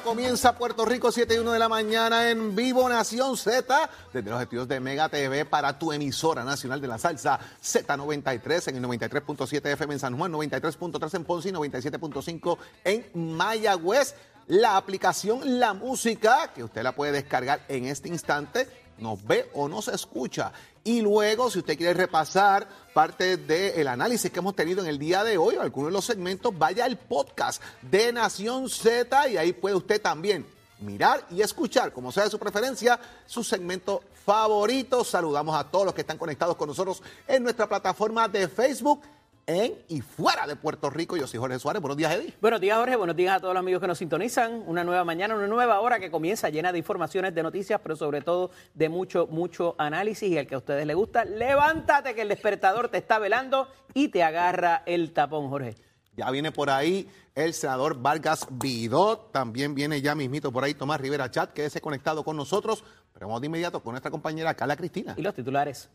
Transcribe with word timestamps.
Comienza 0.00 0.56
Puerto 0.56 0.84
Rico 0.84 1.12
7 1.12 1.34
y 1.34 1.38
1 1.38 1.52
de 1.52 1.58
la 1.58 1.68
mañana 1.68 2.30
en 2.30 2.54
vivo 2.56 2.88
Nación 2.88 3.36
Z 3.36 3.90
desde 4.12 4.30
los 4.30 4.40
estudios 4.40 4.68
de 4.68 4.80
Mega 4.80 5.08
TV 5.08 5.44
para 5.44 5.78
tu 5.78 5.92
emisora 5.92 6.44
nacional 6.44 6.80
de 6.80 6.88
la 6.88 6.98
salsa 6.98 7.38
Z93 7.62 8.68
en 8.68 8.76
el 8.76 8.84
93.7 8.84 9.72
FM 9.72 9.94
en 9.94 10.00
San 10.00 10.16
Juan, 10.16 10.32
93.3 10.32 11.14
en 11.14 11.24
Ponce 11.24 11.48
y 11.48 11.52
97.5 11.52 12.58
en 12.84 13.06
Mayagüez. 13.14 14.14
La 14.46 14.76
aplicación 14.76 15.60
La 15.60 15.74
Música 15.74 16.52
que 16.54 16.64
usted 16.64 16.82
la 16.82 16.92
puede 16.92 17.12
descargar 17.12 17.60
en 17.68 17.86
este 17.86 18.08
instante 18.08 18.68
nos 19.00 19.24
ve 19.24 19.50
o 19.54 19.68
nos 19.68 19.88
escucha. 19.88 20.52
Y 20.84 21.00
luego, 21.00 21.50
si 21.50 21.58
usted 21.58 21.76
quiere 21.76 21.94
repasar 21.94 22.66
parte 22.94 23.36
del 23.36 23.88
análisis 23.88 24.30
que 24.30 24.38
hemos 24.38 24.56
tenido 24.56 24.82
en 24.82 24.88
el 24.88 24.98
día 24.98 25.24
de 25.24 25.36
hoy 25.36 25.56
o 25.56 25.62
algunos 25.62 25.90
de 25.90 25.92
los 25.92 26.04
segmentos, 26.04 26.56
vaya 26.56 26.84
al 26.84 26.96
podcast 26.96 27.62
de 27.82 28.12
Nación 28.12 28.68
Z 28.68 29.28
y 29.28 29.36
ahí 29.36 29.52
puede 29.52 29.74
usted 29.74 30.00
también 30.00 30.46
mirar 30.80 31.26
y 31.30 31.42
escuchar, 31.42 31.92
como 31.92 32.10
sea 32.10 32.24
de 32.24 32.30
su 32.30 32.38
preferencia, 32.38 32.98
su 33.26 33.44
segmento 33.44 34.02
favorito. 34.24 35.04
Saludamos 35.04 35.54
a 35.54 35.64
todos 35.64 35.84
los 35.84 35.94
que 35.94 36.00
están 36.00 36.18
conectados 36.18 36.56
con 36.56 36.68
nosotros 36.68 37.02
en 37.28 37.42
nuestra 37.42 37.68
plataforma 37.68 38.28
de 38.28 38.48
Facebook 38.48 39.02
en 39.46 39.74
y 39.88 40.00
fuera 40.00 40.46
de 40.46 40.56
Puerto 40.56 40.90
Rico. 40.90 41.16
Yo 41.16 41.26
soy 41.26 41.40
Jorge 41.40 41.58
Suárez. 41.58 41.82
Buenos 41.82 41.96
días, 41.96 42.14
Eddie. 42.14 42.34
Buenos 42.40 42.60
días, 42.60 42.78
Jorge. 42.78 42.96
Buenos 42.96 43.16
días 43.16 43.36
a 43.36 43.40
todos 43.40 43.54
los 43.54 43.60
amigos 43.60 43.80
que 43.80 43.86
nos 43.86 43.98
sintonizan. 43.98 44.62
Una 44.66 44.84
nueva 44.84 45.04
mañana, 45.04 45.34
una 45.34 45.46
nueva 45.46 45.80
hora 45.80 45.98
que 45.98 46.10
comienza 46.10 46.48
llena 46.50 46.72
de 46.72 46.78
informaciones, 46.78 47.34
de 47.34 47.42
noticias, 47.42 47.80
pero 47.82 47.96
sobre 47.96 48.20
todo 48.20 48.50
de 48.74 48.88
mucho, 48.88 49.26
mucho 49.26 49.74
análisis. 49.78 50.30
Y 50.30 50.38
el 50.38 50.46
que 50.46 50.54
a 50.54 50.58
ustedes 50.58 50.86
les 50.86 50.96
gusta, 50.96 51.24
levántate 51.24 52.14
que 52.14 52.22
el 52.22 52.28
despertador 52.28 52.88
te 52.88 52.98
está 52.98 53.18
velando 53.18 53.68
y 53.94 54.08
te 54.08 54.22
agarra 54.22 54.82
el 54.86 55.12
tapón, 55.12 55.48
Jorge. 55.48 55.74
Ya 56.16 56.30
viene 56.30 56.52
por 56.52 56.70
ahí 56.70 57.08
el 57.34 57.54
senador 57.54 58.00
Vargas 58.00 58.46
Vidot. 58.50 59.32
También 59.32 59.74
viene 59.74 60.00
ya 60.00 60.14
mismito 60.14 60.52
por 60.52 60.64
ahí 60.64 60.74
Tomás 60.74 61.00
Rivera 61.00 61.30
Chat, 61.30 61.52
que 61.52 61.64
es 61.64 61.80
conectado 61.80 62.24
con 62.24 62.36
nosotros. 62.36 62.84
Pero 63.12 63.26
vamos 63.26 63.40
de 63.40 63.46
inmediato 63.46 63.82
con 63.82 63.92
nuestra 63.92 64.10
compañera 64.10 64.54
Carla 64.54 64.76
Cristina. 64.76 65.14
Y 65.16 65.22
los 65.22 65.34
titulares. 65.34 65.88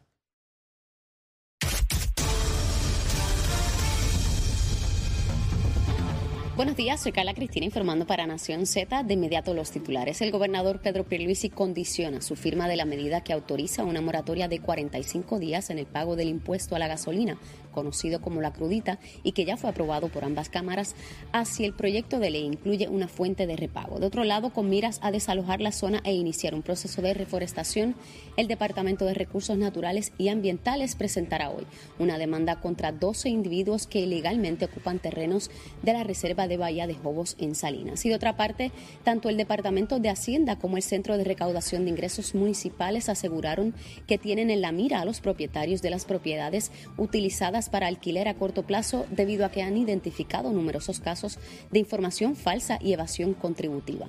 Buenos 6.55 6.77
días, 6.77 7.01
soy 7.01 7.11
Carla 7.11 7.33
Cristina 7.33 7.65
informando 7.65 8.07
para 8.07 8.25
Nación 8.25 8.65
Z. 8.65 9.03
De 9.03 9.13
inmediato 9.15 9.53
los 9.53 9.71
titulares. 9.71 10.21
El 10.21 10.31
gobernador 10.31 10.79
Pedro 10.79 11.03
Pierluisi 11.03 11.49
condiciona 11.49 12.21
su 12.21 12.37
firma 12.37 12.69
de 12.69 12.77
la 12.77 12.85
medida 12.85 13.19
que 13.19 13.33
autoriza 13.33 13.83
una 13.83 13.99
moratoria 13.99 14.47
de 14.47 14.61
45 14.61 15.37
días 15.37 15.69
en 15.69 15.79
el 15.79 15.85
pago 15.85 16.15
del 16.15 16.29
impuesto 16.29 16.77
a 16.77 16.79
la 16.79 16.87
gasolina, 16.87 17.37
conocido 17.75 18.21
como 18.21 18.41
la 18.41 18.53
crudita, 18.53 18.97
y 19.21 19.33
que 19.33 19.45
ya 19.45 19.57
fue 19.57 19.69
aprobado 19.69 20.07
por 20.09 20.23
ambas 20.23 20.49
cámaras, 20.49 20.95
así 21.31 21.63
el 21.65 21.73
proyecto 21.73 22.17
de 22.17 22.31
ley 22.31 22.43
incluye 22.43 22.87
una 22.87 23.07
fuente 23.07 23.45
de 23.45 23.55
repago. 23.55 23.99
De 23.99 24.07
otro 24.07 24.23
lado, 24.23 24.51
con 24.51 24.69
miras 24.69 24.99
a 25.03 25.11
desalojar 25.11 25.61
la 25.61 25.71
zona 25.71 26.01
e 26.03 26.13
iniciar 26.13 26.55
un 26.55 26.63
proceso 26.63 27.03
de 27.03 27.13
reforestación, 27.13 27.95
el 28.37 28.47
Departamento 28.47 29.05
de 29.05 29.13
Recursos 29.13 29.57
Naturales 29.57 30.11
y 30.17 30.29
Ambientales 30.29 30.95
presentará 30.95 31.49
hoy 31.49 31.65
una 31.99 32.17
demanda 32.17 32.61
contra 32.61 32.91
12 32.91 33.29
individuos 33.29 33.87
que 33.87 33.99
ilegalmente 33.99 34.65
ocupan 34.65 34.99
terrenos 34.99 35.51
de 35.83 35.93
la 35.93 36.03
Reserva 36.03 36.47
de 36.47 36.57
Bahía 36.57 36.87
de 36.87 36.95
Jobos 36.95 37.35
en 37.39 37.55
Salinas. 37.55 38.05
Y 38.05 38.09
de 38.09 38.15
otra 38.15 38.37
parte, 38.37 38.71
tanto 39.03 39.29
el 39.29 39.37
Departamento 39.37 39.99
de 39.99 40.09
Hacienda 40.09 40.57
como 40.57 40.77
el 40.77 40.83
Centro 40.83 41.17
de 41.17 41.23
Recaudación 41.23 41.83
de 41.83 41.91
Ingresos 41.91 42.35
Municipales 42.35 43.09
aseguraron 43.09 43.73
que 44.07 44.17
tienen 44.17 44.49
en 44.49 44.61
la 44.61 44.71
mira 44.71 45.01
a 45.01 45.05
los 45.05 45.21
propietarios 45.21 45.81
de 45.81 45.89
las 45.89 46.05
propiedades 46.05 46.71
utilizadas 46.97 47.64
para 47.69 47.87
alquiler 47.87 48.27
a 48.27 48.35
corto 48.35 48.63
plazo 48.63 49.05
debido 49.09 49.45
a 49.45 49.49
que 49.49 49.61
han 49.61 49.77
identificado 49.77 50.51
numerosos 50.51 50.99
casos 50.99 51.39
de 51.71 51.79
información 51.79 52.35
falsa 52.35 52.77
y 52.81 52.93
evasión 52.93 53.33
contributiva. 53.33 54.07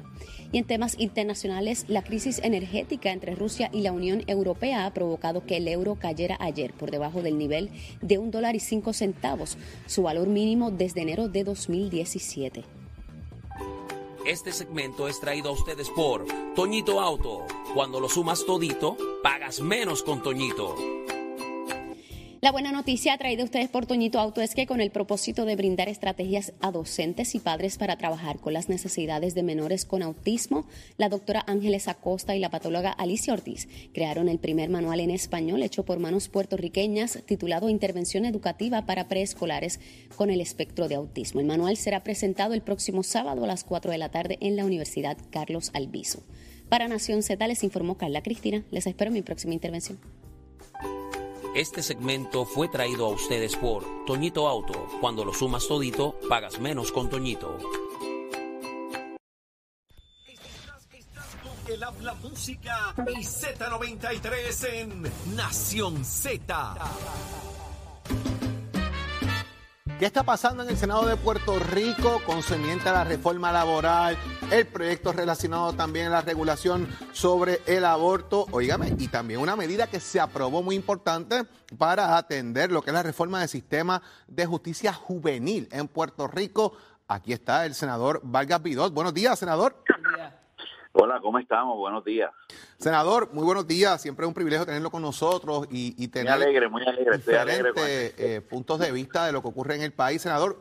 Y 0.53 0.59
en 0.59 0.65
temas 0.65 0.99
internacionales, 0.99 1.85
la 1.89 2.03
crisis 2.03 2.41
energética 2.43 3.13
entre 3.13 3.35
Rusia 3.35 3.71
y 3.73 3.83
la 3.83 3.93
Unión 3.93 4.23
Europea 4.27 4.87
ha 4.87 4.95
provocado 4.95 5.45
que 5.45 5.57
el 5.57 5.69
euro 5.69 5.97
cayera 5.97 6.37
ayer 6.41 6.73
por 6.73 6.91
debajo 6.91 7.23
del 7.23 7.39
nivel 7.39 7.71
de 8.01 8.19
un 8.19 8.31
dólar 8.31 8.57
y 8.57 8.61
cinco 8.61 8.93
centavos, 8.93 9.59
su 9.87 10.03
valor 10.03 10.29
mínimo 10.29 10.71
desde 10.71 11.03
enero 11.03 11.29
de 11.29 11.45
2017. 11.45 12.65
Este 14.27 14.53
segmento 14.53 15.07
es 15.07 15.21
traído 15.21 15.51
a 15.51 15.53
ustedes 15.53 15.89
por 15.89 16.27
Toñito 16.57 17.01
Auto. 17.01 17.47
Cuando 17.75 18.01
lo 18.01 18.09
sumas 18.09 18.45
todito, 18.45 18.97
pagas 19.23 19.61
menos 19.61 20.03
con 20.03 20.21
Toñito. 20.21 20.75
La 22.43 22.53
buena 22.53 22.71
noticia 22.71 23.17
traída 23.17 23.41
a 23.43 23.47
ustedes 23.47 23.71
por 23.71 23.87
Toñito 23.87 24.19
Auto 24.19 24.43
es 24.43 24.55
que 24.55 24.67
con 24.67 24.83
el 24.83 24.91
propósito 24.91 25.47
de 25.47 25.57
brindar 25.57 25.89
estrategias 25.89 26.53
a 26.61 26.71
docentes 26.71 27.35
y 27.35 27.39
padres 27.39 27.79
para 27.79 27.97
trabajar 27.97 28.41
con 28.41 28.53
las 28.53 28.69
necesidades 28.69 29.35
de 29.35 29.43
menores 29.43 29.87
con 29.87 30.03
autismo, 30.03 30.67
la 30.99 31.09
doctora 31.09 31.43
Ángeles 31.47 31.89
Acosta 31.89 32.37
y 32.37 32.39
la 32.39 32.51
patóloga 32.51 32.91
Alicia 32.91 33.33
Ortiz 33.33 33.69
crearon 33.95 34.29
el 34.29 34.39
primer 34.39 34.69
manual 34.69 35.01
en 35.01 35.11
español 35.11 35.63
hecho 35.63 35.87
por 35.87 35.99
manos 35.99 36.29
puertorriqueñas 36.29 37.23
titulado 37.25 37.71
Intervención 37.71 38.27
Educativa 38.27 38.85
para 38.85 39.09
Preescolares 39.09 39.81
con 40.15 40.29
el 40.29 40.43
Espectro 40.43 40.89
de 40.89 40.97
Autismo. 40.97 41.41
El 41.41 41.47
manual 41.47 41.79
será 41.79 42.05
presentado 42.05 42.53
el 42.53 42.61
próximo 42.61 43.03
sábado 43.03 43.45
a 43.45 43.47
las 43.47 43.65
4 43.65 43.91
de 43.91 43.99
la 43.99 44.11
tarde 44.11 44.37
en 44.43 44.57
la 44.57 44.67
Universidad 44.67 45.17
Carlos 45.31 45.71
Albizu. 45.73 46.21
Para 46.69 46.87
Nación 46.87 47.23
Z 47.23 47.47
les 47.47 47.65
informó 47.65 47.97
Carla 47.97 48.23
Cristina. 48.23 48.63
Les 48.71 48.87
espero 48.87 49.09
en 49.09 49.15
mi 49.15 49.23
próxima 49.23 49.55
intervención. 49.55 49.99
Este 51.57 51.83
segmento 51.83 52.45
fue 52.45 52.69
traído 52.69 53.07
a 53.07 53.09
ustedes 53.09 53.57
por 53.57 53.83
Toñito 54.05 54.47
Auto. 54.47 54.89
Cuando 55.01 55.25
lo 55.25 55.33
sumas 55.33 55.67
todito, 55.67 56.21
pagas 56.29 56.61
menos 56.61 56.93
con 56.93 57.09
Toñito. 57.09 57.57
El 61.67 61.83
habla 61.83 62.13
música 62.17 62.95
y 63.09 63.25
Z93 63.25 64.69
en 64.69 65.03
Nación 65.35 66.05
Z. 66.05 66.75
¿Qué 69.99 70.05
está 70.05 70.25
pasando 70.25 70.63
en 70.63 70.69
el 70.69 70.77
Senado 70.77 71.07
de 71.07 71.17
Puerto 71.17 71.59
Rico 71.59 72.21
concerniente 72.27 72.87
a 72.91 72.93
la 72.93 73.05
reforma 73.05 73.51
laboral, 73.51 74.19
el 74.51 74.67
proyecto 74.67 75.11
relacionado 75.11 75.73
también 75.73 76.09
a 76.09 76.11
la 76.11 76.21
regulación 76.21 76.87
sobre 77.13 77.63
el 77.65 77.83
aborto? 77.87 78.47
Óigame, 78.51 78.95
y 78.99 79.09
también 79.09 79.41
una 79.41 79.57
medida 79.57 79.87
que 79.87 79.99
se 79.99 80.21
aprobó 80.21 80.63
muy 80.63 80.77
importante 80.77 81.45
para 81.79 82.19
atender 82.19 82.71
lo 82.71 82.83
que 82.83 82.91
es 82.91 82.95
la 82.95 83.03
reforma 83.03 83.41
del 83.41 83.49
sistema 83.49 84.03
de 84.29 84.45
justicia 84.45 84.93
juvenil 84.93 85.67
en 85.73 85.89
Puerto 85.89 86.29
Rico. 86.29 86.75
Aquí 87.09 87.33
está 87.33 87.65
el 87.65 87.75
senador 87.75 88.21
Vargas 88.23 88.63
Vidot. 88.63 88.93
Buenos 88.93 89.15
días, 89.15 89.39
senador. 89.39 89.83
Hola, 90.99 91.21
¿cómo 91.21 91.39
estamos? 91.39 91.77
Buenos 91.77 92.03
días. 92.05 92.31
Senador, 92.79 93.29
muy 93.35 93.45
buenos 93.45 93.67
días. 93.67 94.01
Siempre 94.01 94.25
es 94.25 94.29
un 94.29 94.33
privilegio 94.33 94.65
tenerlo 94.65 94.91
con 94.91 95.03
nosotros 95.03 95.67
y, 95.71 95.95
y 96.03 96.09
tener 96.09 96.35
muy 96.35 96.45
alegre, 96.45 96.69
muy 96.71 96.83
alegre. 96.87 97.17
Estoy 97.17 97.35
alegre 97.35 97.71
diferentes 97.75 98.15
eh, 98.19 98.41
puntos 98.41 98.79
de 98.79 98.91
vista 98.93 99.27
de 99.27 99.33
lo 99.33 99.43
que 99.43 99.49
ocurre 99.49 99.75
en 99.75 99.83
el 99.83 99.93
país. 99.93 100.23
Senador, 100.23 100.59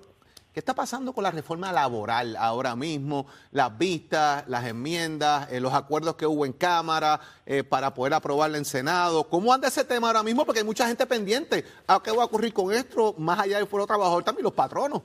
¿qué 0.51 0.59
está 0.59 0.73
pasando 0.73 1.13
con 1.13 1.23
la 1.23 1.31
reforma 1.31 1.71
laboral 1.71 2.35
ahora 2.35 2.75
mismo? 2.75 3.27
Las 3.51 3.77
vistas, 3.77 4.43
las 4.49 4.65
enmiendas, 4.65 5.49
eh, 5.53 5.61
los 5.61 5.73
acuerdos 5.73 6.15
que 6.15 6.27
hubo 6.27 6.45
en 6.45 6.51
Cámara 6.51 7.17
eh, 7.45 7.63
para 7.63 7.93
poder 7.93 8.13
aprobarla 8.13 8.57
en 8.57 8.65
Senado. 8.65 9.29
¿Cómo 9.29 9.53
anda 9.53 9.69
ese 9.69 9.85
tema 9.85 10.07
ahora 10.07 10.21
mismo? 10.21 10.45
Porque 10.45 10.59
hay 10.59 10.65
mucha 10.65 10.85
gente 10.85 11.05
pendiente. 11.05 11.63
¿A 11.87 12.03
qué 12.03 12.11
va 12.11 12.23
a 12.23 12.25
ocurrir 12.25 12.51
con 12.51 12.73
esto? 12.73 13.15
Más 13.17 13.39
allá 13.39 13.55
del 13.55 13.67
foro 13.67 13.87
trabajador, 13.87 14.21
también 14.25 14.43
los 14.43 14.53
patronos. 14.53 15.01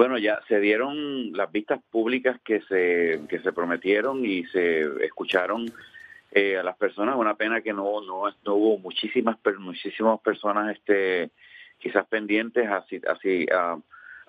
Bueno, 0.00 0.16
ya 0.16 0.40
se 0.48 0.60
dieron 0.60 1.34
las 1.34 1.52
vistas 1.52 1.78
públicas 1.90 2.40
que 2.42 2.62
se, 2.62 3.20
que 3.28 3.38
se 3.40 3.52
prometieron 3.52 4.24
y 4.24 4.46
se 4.46 4.80
escucharon 5.04 5.70
eh, 6.32 6.56
a 6.56 6.62
las 6.62 6.74
personas. 6.78 7.16
Una 7.16 7.34
pena 7.34 7.60
que 7.60 7.74
no, 7.74 8.00
no, 8.00 8.32
hubo 8.54 8.78
muchísimas, 8.78 9.36
muchísimas 9.58 10.18
personas 10.20 10.74
este, 10.74 11.28
quizás 11.78 12.06
pendientes 12.06 12.66
así, 12.66 12.98
así 13.06 13.46
a, 13.54 13.76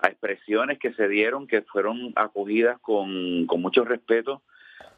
expresiones 0.06 0.78
que 0.78 0.92
se 0.92 1.08
dieron 1.08 1.46
que 1.46 1.62
fueron 1.62 2.12
acogidas 2.16 2.78
con, 2.80 3.46
con 3.46 3.62
mucho 3.62 3.82
respeto. 3.82 4.42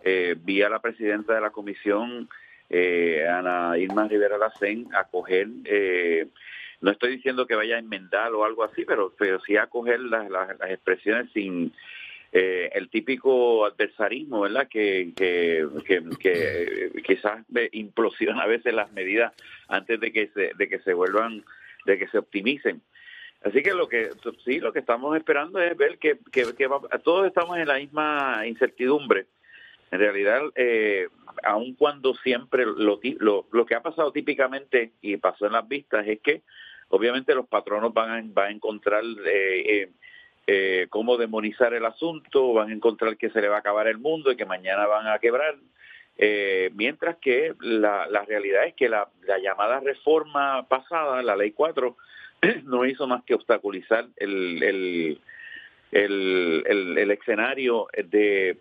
Eh, 0.02 0.34
vi 0.36 0.58
la 0.58 0.80
presidenta 0.80 1.36
de 1.36 1.40
la 1.40 1.50
comisión, 1.50 2.28
eh, 2.68 3.24
Ana 3.30 3.78
Irma 3.78 4.08
Rivera 4.08 4.38
Lacén, 4.38 4.88
acoger 4.92 5.46
eh, 5.66 6.26
no 6.84 6.90
estoy 6.90 7.16
diciendo 7.16 7.46
que 7.46 7.54
vaya 7.54 7.76
a 7.76 7.78
enmendar 7.78 8.34
o 8.34 8.44
algo 8.44 8.62
así, 8.62 8.84
pero, 8.84 9.14
pero 9.18 9.40
sí 9.40 9.56
a 9.56 9.68
coger 9.68 10.00
las, 10.00 10.30
las, 10.30 10.50
expresiones 10.68 11.32
sin 11.32 11.72
eh, 12.30 12.68
el 12.74 12.90
típico 12.90 13.64
adversarismo, 13.64 14.42
¿verdad? 14.42 14.68
Que, 14.68 15.14
que, 15.16 15.66
que, 15.86 16.92
quizás 17.02 17.42
implosiona 17.72 18.42
a 18.42 18.46
veces 18.46 18.74
las 18.74 18.92
medidas 18.92 19.32
antes 19.66 19.98
de 19.98 20.12
que 20.12 20.28
se, 20.34 20.52
de 20.54 20.68
que 20.68 20.78
se 20.80 20.92
vuelvan, 20.92 21.42
de 21.86 21.98
que 21.98 22.06
se 22.08 22.18
optimicen. 22.18 22.82
Así 23.42 23.62
que 23.62 23.72
lo 23.72 23.88
que 23.88 24.10
sí, 24.44 24.60
lo 24.60 24.74
que 24.74 24.80
estamos 24.80 25.16
esperando 25.16 25.60
es 25.60 25.74
ver 25.78 25.96
que, 25.98 26.18
que, 26.30 26.44
todos 27.02 27.26
estamos 27.26 27.56
en 27.56 27.68
la 27.68 27.78
misma 27.78 28.42
incertidumbre. 28.46 29.24
En 29.90 30.00
realidad, 30.00 30.42
eh, 30.54 31.08
aun 31.44 31.74
cuando 31.76 32.14
siempre 32.16 32.66
lo, 32.66 33.00
lo, 33.20 33.46
lo 33.50 33.66
que 33.66 33.74
ha 33.74 33.80
pasado 33.80 34.12
típicamente 34.12 34.92
y 35.00 35.16
pasó 35.16 35.46
en 35.46 35.52
las 35.52 35.66
vistas 35.66 36.06
es 36.06 36.20
que 36.20 36.42
obviamente 36.88 37.34
los 37.34 37.46
patronos 37.46 37.92
van 37.92 38.10
a, 38.10 38.22
van 38.32 38.48
a 38.48 38.50
encontrar 38.50 39.02
eh, 39.04 39.62
eh, 39.66 39.90
eh, 40.46 40.86
cómo 40.90 41.16
demonizar 41.16 41.74
el 41.74 41.84
asunto, 41.84 42.52
van 42.52 42.70
a 42.70 42.74
encontrar 42.74 43.16
que 43.16 43.30
se 43.30 43.40
le 43.40 43.48
va 43.48 43.56
a 43.56 43.60
acabar 43.60 43.86
el 43.88 43.98
mundo 43.98 44.30
y 44.30 44.36
que 44.36 44.44
mañana 44.44 44.86
van 44.86 45.08
a 45.08 45.18
quebrar. 45.18 45.56
mientras 46.74 47.16
que 47.16 47.54
la, 47.60 48.06
la, 48.08 48.24
realidad 48.24 48.66
es 48.66 48.74
que 48.74 48.88
la, 48.88 49.08
la, 49.26 49.38
llamada 49.38 49.80
reforma 49.80 50.66
pasada, 50.68 51.22
la 51.22 51.34
ley 51.36 51.52
4, 51.52 51.96
no 52.64 52.84
hizo 52.84 53.06
más 53.06 53.24
que 53.24 53.34
obstaculizar 53.34 54.06
el, 54.16 54.62
el, 54.62 55.20
el, 55.92 56.96
el, 56.98 57.10
escenario 57.10 57.86
de, 57.96 58.56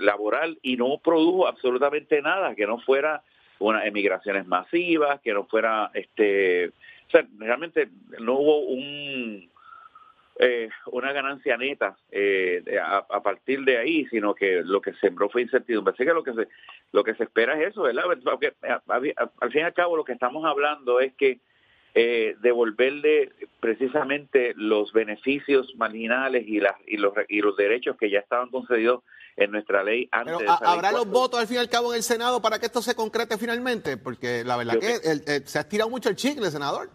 laboral 0.00 0.58
y 0.62 0.76
no 0.76 0.98
produjo 0.98 1.46
absolutamente 1.46 2.20
nada 2.22 2.54
que 2.54 2.66
no 2.66 2.78
fuera 2.80 3.22
unas 3.60 3.86
emigraciones 3.86 4.46
masivas, 4.46 5.20
que 5.20 5.32
no 5.32 5.44
fuera, 5.44 5.90
este, 5.94 6.68
o 6.68 7.10
sea, 7.10 7.26
realmente 7.38 7.88
no 8.18 8.34
hubo 8.34 8.60
un 8.60 9.48
eh, 10.42 10.70
una 10.86 11.12
ganancia 11.12 11.58
neta 11.58 11.98
eh, 12.10 12.64
a, 12.82 13.22
partir 13.22 13.62
de 13.62 13.76
ahí, 13.76 14.06
sino 14.06 14.34
que 14.34 14.62
lo 14.64 14.80
que 14.80 14.94
sembró 14.94 15.28
fue 15.28 15.42
incertidumbre. 15.42 15.92
Así 15.92 16.02
que 16.02 16.14
lo 16.14 16.24
que 16.24 16.32
se, 16.32 16.48
lo 16.92 17.04
que 17.04 17.14
se 17.14 17.24
espera 17.24 17.60
es 17.60 17.68
eso, 17.68 17.82
¿verdad? 17.82 18.04
Porque, 18.24 18.54
al 18.62 19.50
fin 19.50 19.60
y 19.60 19.64
al 19.64 19.74
cabo 19.74 19.98
lo 19.98 20.04
que 20.04 20.14
estamos 20.14 20.46
hablando 20.46 20.98
es 20.98 21.12
que 21.12 21.40
eh, 21.94 22.36
devolverle 22.40 23.32
precisamente 23.60 24.54
los 24.56 24.94
beneficios 24.94 25.74
marginales 25.76 26.48
y, 26.48 26.58
las, 26.58 26.76
y, 26.86 26.96
los, 26.96 27.12
y 27.28 27.40
los 27.42 27.54
derechos 27.56 27.98
que 27.98 28.08
ya 28.08 28.20
estaban 28.20 28.48
concedidos 28.48 29.02
en 29.44 29.52
nuestra 29.52 29.82
ley 29.82 30.08
antes. 30.12 30.36
Pero, 30.38 30.52
¿Habrá 30.52 30.92
los 30.92 31.08
votos 31.08 31.40
al 31.40 31.46
fin 31.46 31.56
y 31.56 31.60
al 31.60 31.68
cabo 31.68 31.92
en 31.92 31.98
el 31.98 32.02
Senado 32.02 32.40
para 32.42 32.58
que 32.58 32.66
esto 32.66 32.82
se 32.82 32.94
concrete 32.94 33.38
finalmente? 33.38 33.96
Porque 33.96 34.44
la 34.44 34.56
verdad 34.56 34.78
que, 34.78 35.42
se 35.44 35.58
ha 35.58 35.62
estirado 35.62 35.90
mucho 35.90 36.08
el 36.08 36.16
chicle, 36.16 36.50
senador. 36.50 36.90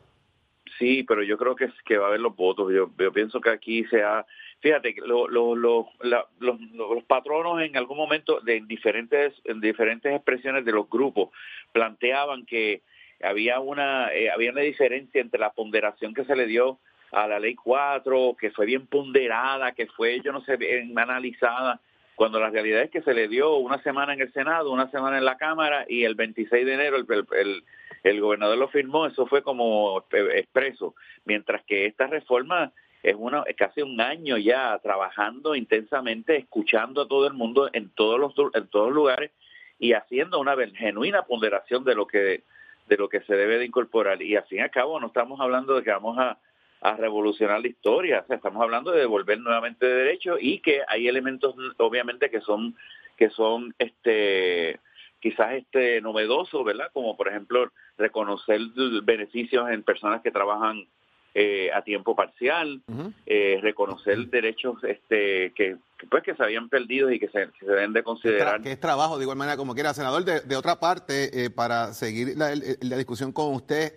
Sí, 0.78 1.04
pero 1.04 1.24
yo 1.24 1.38
creo 1.38 1.56
que, 1.56 1.70
que 1.86 1.98
va 1.98 2.06
a 2.06 2.08
haber 2.10 2.20
los 2.20 2.36
votos. 2.36 2.72
Yo, 2.74 2.90
yo 2.98 3.12
pienso 3.12 3.40
que 3.40 3.50
aquí 3.50 3.86
se 3.86 4.04
ha... 4.04 4.26
Fíjate, 4.60 4.96
lo, 5.06 5.28
lo, 5.28 5.56
lo, 5.56 5.88
los, 6.02 6.26
los, 6.40 7.04
patronos 7.04 7.62
en 7.62 7.78
algún 7.78 7.98
momento, 7.98 8.40
de 8.42 8.62
diferentes, 8.66 9.34
en 9.44 9.62
diferentes 9.62 10.14
expresiones 10.14 10.66
de 10.66 10.72
los 10.72 10.90
grupos, 10.90 11.30
planteaban 11.72 12.46
que 12.46 12.82
había 13.22 13.60
una, 13.60 14.12
eh, 14.14 14.30
había 14.32 14.52
una 14.52 14.62
diferencia 14.62 15.22
entre 15.22 15.40
la 15.40 15.52
ponderación 15.52 16.14
que 16.14 16.26
se 16.26 16.36
le 16.36 16.48
dio 16.48 16.80
a 17.12 17.28
la 17.28 17.40
ley 17.40 17.56
4, 17.56 18.36
que 18.40 18.52
fue 18.52 18.66
bien 18.66 18.88
ponderada, 18.88 19.74
que 19.74 19.88
fue, 19.88 20.20
yo 20.22 20.32
no 20.32 20.42
sé, 20.42 20.58
bien 20.58 20.98
analizada, 20.98 21.80
cuando 22.16 22.40
la 22.40 22.50
realidad 22.50 22.84
es 22.84 22.92
que 22.92 23.02
se 23.02 23.14
le 23.14 23.28
dio 23.28 23.56
una 23.58 23.82
semana 23.84 24.14
en 24.14 24.22
el 24.22 24.32
Senado, 24.32 24.72
una 24.72 24.90
semana 24.90 25.18
en 25.18 25.26
la 25.26 25.38
Cámara 25.38 25.86
y 25.88 26.04
el 26.04 26.16
26 26.16 26.66
de 26.66 26.74
enero 26.74 26.98
el, 26.98 27.64
el, 28.04 28.22
gobernador 28.22 28.58
lo 28.58 28.68
firmó, 28.70 29.06
eso 29.06 29.26
fue 29.28 29.44
como 29.44 30.04
expreso, 30.12 30.96
mientras 31.26 31.64
que 31.66 31.86
esta 31.86 32.08
reforma 32.08 32.72
es 33.04 33.16
una 33.18 33.44
es 33.46 33.56
casi 33.56 33.82
un 33.82 34.00
año 34.02 34.38
ya 34.38 34.80
trabajando 34.80 35.56
intensamente, 35.56 36.38
escuchando 36.38 37.02
a 37.02 37.08
todo 37.08 37.28
el 37.28 37.34
mundo 37.34 37.70
en 37.74 37.90
todos 37.90 38.20
los 38.20 38.34
en 38.56 38.68
todos 38.68 38.92
lugares 38.92 39.32
y 39.78 39.94
haciendo 39.94 40.40
una 40.40 40.56
genuina 40.76 41.24
ponderación 41.24 41.84
de 41.84 41.96
lo 41.96 42.08
que 42.08 42.44
de 42.88 42.98
lo 42.98 43.10
que 43.10 43.22
se 43.22 43.36
debe 43.36 43.58
de 43.58 43.66
incorporar. 43.66 44.22
Y 44.22 44.36
al 44.36 44.46
fin 44.46 44.60
y 44.60 44.78
no 44.78 45.08
estamos 45.08 45.40
hablando 45.40 45.76
de 45.76 45.84
que 45.84 45.92
vamos 45.92 46.18
a 46.18 46.38
a 46.82 46.96
revolucionar 46.96 47.62
la 47.62 47.68
historia. 47.68 48.22
O 48.24 48.28
sea, 48.28 48.36
estamos 48.36 48.62
hablando 48.62 48.92
de 48.92 49.00
devolver 49.00 49.40
nuevamente 49.40 49.86
derechos 49.86 50.38
y 50.42 50.60
que 50.60 50.82
hay 50.88 51.08
elementos, 51.08 51.56
obviamente, 51.78 52.30
que 52.30 52.42
son 52.42 52.76
que 53.18 53.30
son 53.30 53.74
este 53.80 54.80
quizás 55.20 55.54
este 55.54 56.02
novedosos, 56.02 56.64
¿verdad? 56.64 56.90
Como 56.94 57.18
por 57.18 57.28
ejemplo 57.28 57.72
reconocer 57.98 58.60
beneficios 59.04 59.70
en 59.70 59.84
personas 59.84 60.22
que 60.22 60.32
trabajan 60.32 60.86
eh, 61.34 61.70
a 61.74 61.82
tiempo 61.82 62.16
parcial, 62.16 62.82
eh, 63.26 63.60
reconocer 63.62 64.28
derechos 64.28 64.82
este 64.84 65.52
que, 65.54 65.78
pues 66.10 66.24
que 66.24 66.36
se 66.36 66.44
habían 66.44 66.70
perdido 66.70 67.12
y 67.12 67.20
que 67.20 67.28
se, 67.28 67.50
deben 67.60 67.92
de 67.92 68.04
considerar. 68.04 68.62
Que 68.62 68.72
es 68.72 68.80
trabajo 68.80 69.18
de 69.18 69.24
igual 69.24 69.38
manera 69.38 69.58
como 69.58 69.74
quiera, 69.74 69.94
senador. 69.94 70.24
De, 70.24 70.56
otra 70.56 70.80
parte, 70.80 71.46
eh, 71.46 71.50
para 71.50 71.94
seguir 71.94 72.38
la, 72.38 72.54
la, 72.82 72.96
discusión 72.96 73.34
con 73.34 73.54
usted, 73.54 73.92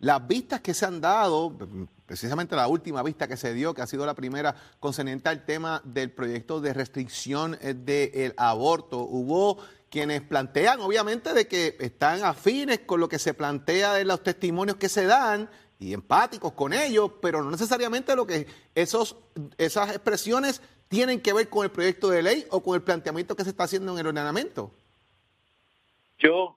las 0.00 0.26
vistas 0.26 0.60
que 0.60 0.74
se 0.74 0.86
han 0.86 1.00
dado, 1.00 1.56
precisamente 2.06 2.56
la 2.56 2.66
última 2.68 3.02
vista 3.02 3.28
que 3.28 3.36
se 3.36 3.54
dio, 3.54 3.74
que 3.74 3.82
ha 3.82 3.86
sido 3.86 4.06
la 4.06 4.14
primera 4.14 4.54
concerniente 4.80 5.28
al 5.28 5.44
tema 5.44 5.82
del 5.84 6.10
proyecto 6.10 6.60
de 6.60 6.72
restricción 6.72 7.58
del 7.60 8.34
aborto, 8.36 9.00
hubo 9.00 9.58
quienes 9.90 10.22
plantean, 10.22 10.80
obviamente, 10.80 11.34
de 11.34 11.46
que 11.46 11.76
están 11.80 12.24
afines 12.24 12.80
con 12.80 13.00
lo 13.00 13.08
que 13.08 13.18
se 13.18 13.34
plantea 13.34 13.92
de 13.94 14.04
los 14.04 14.22
testimonios 14.22 14.78
que 14.78 14.88
se 14.88 15.04
dan 15.04 15.50
y 15.78 15.92
empáticos 15.92 16.52
con 16.52 16.72
ellos, 16.72 17.12
pero 17.20 17.42
no 17.42 17.50
necesariamente 17.50 18.14
lo 18.16 18.26
que 18.26 18.46
esos, 18.74 19.16
esas 19.58 19.90
expresiones 19.90 20.62
tienen 20.88 21.20
que 21.20 21.32
ver 21.32 21.48
con 21.48 21.64
el 21.64 21.70
proyecto 21.70 22.08
de 22.08 22.22
ley 22.22 22.46
o 22.50 22.62
con 22.62 22.74
el 22.74 22.82
planteamiento 22.82 23.36
que 23.36 23.44
se 23.44 23.50
está 23.50 23.64
haciendo 23.64 23.92
en 23.92 23.98
el 23.98 24.06
ordenamiento. 24.06 24.72
Yo, 26.20 26.54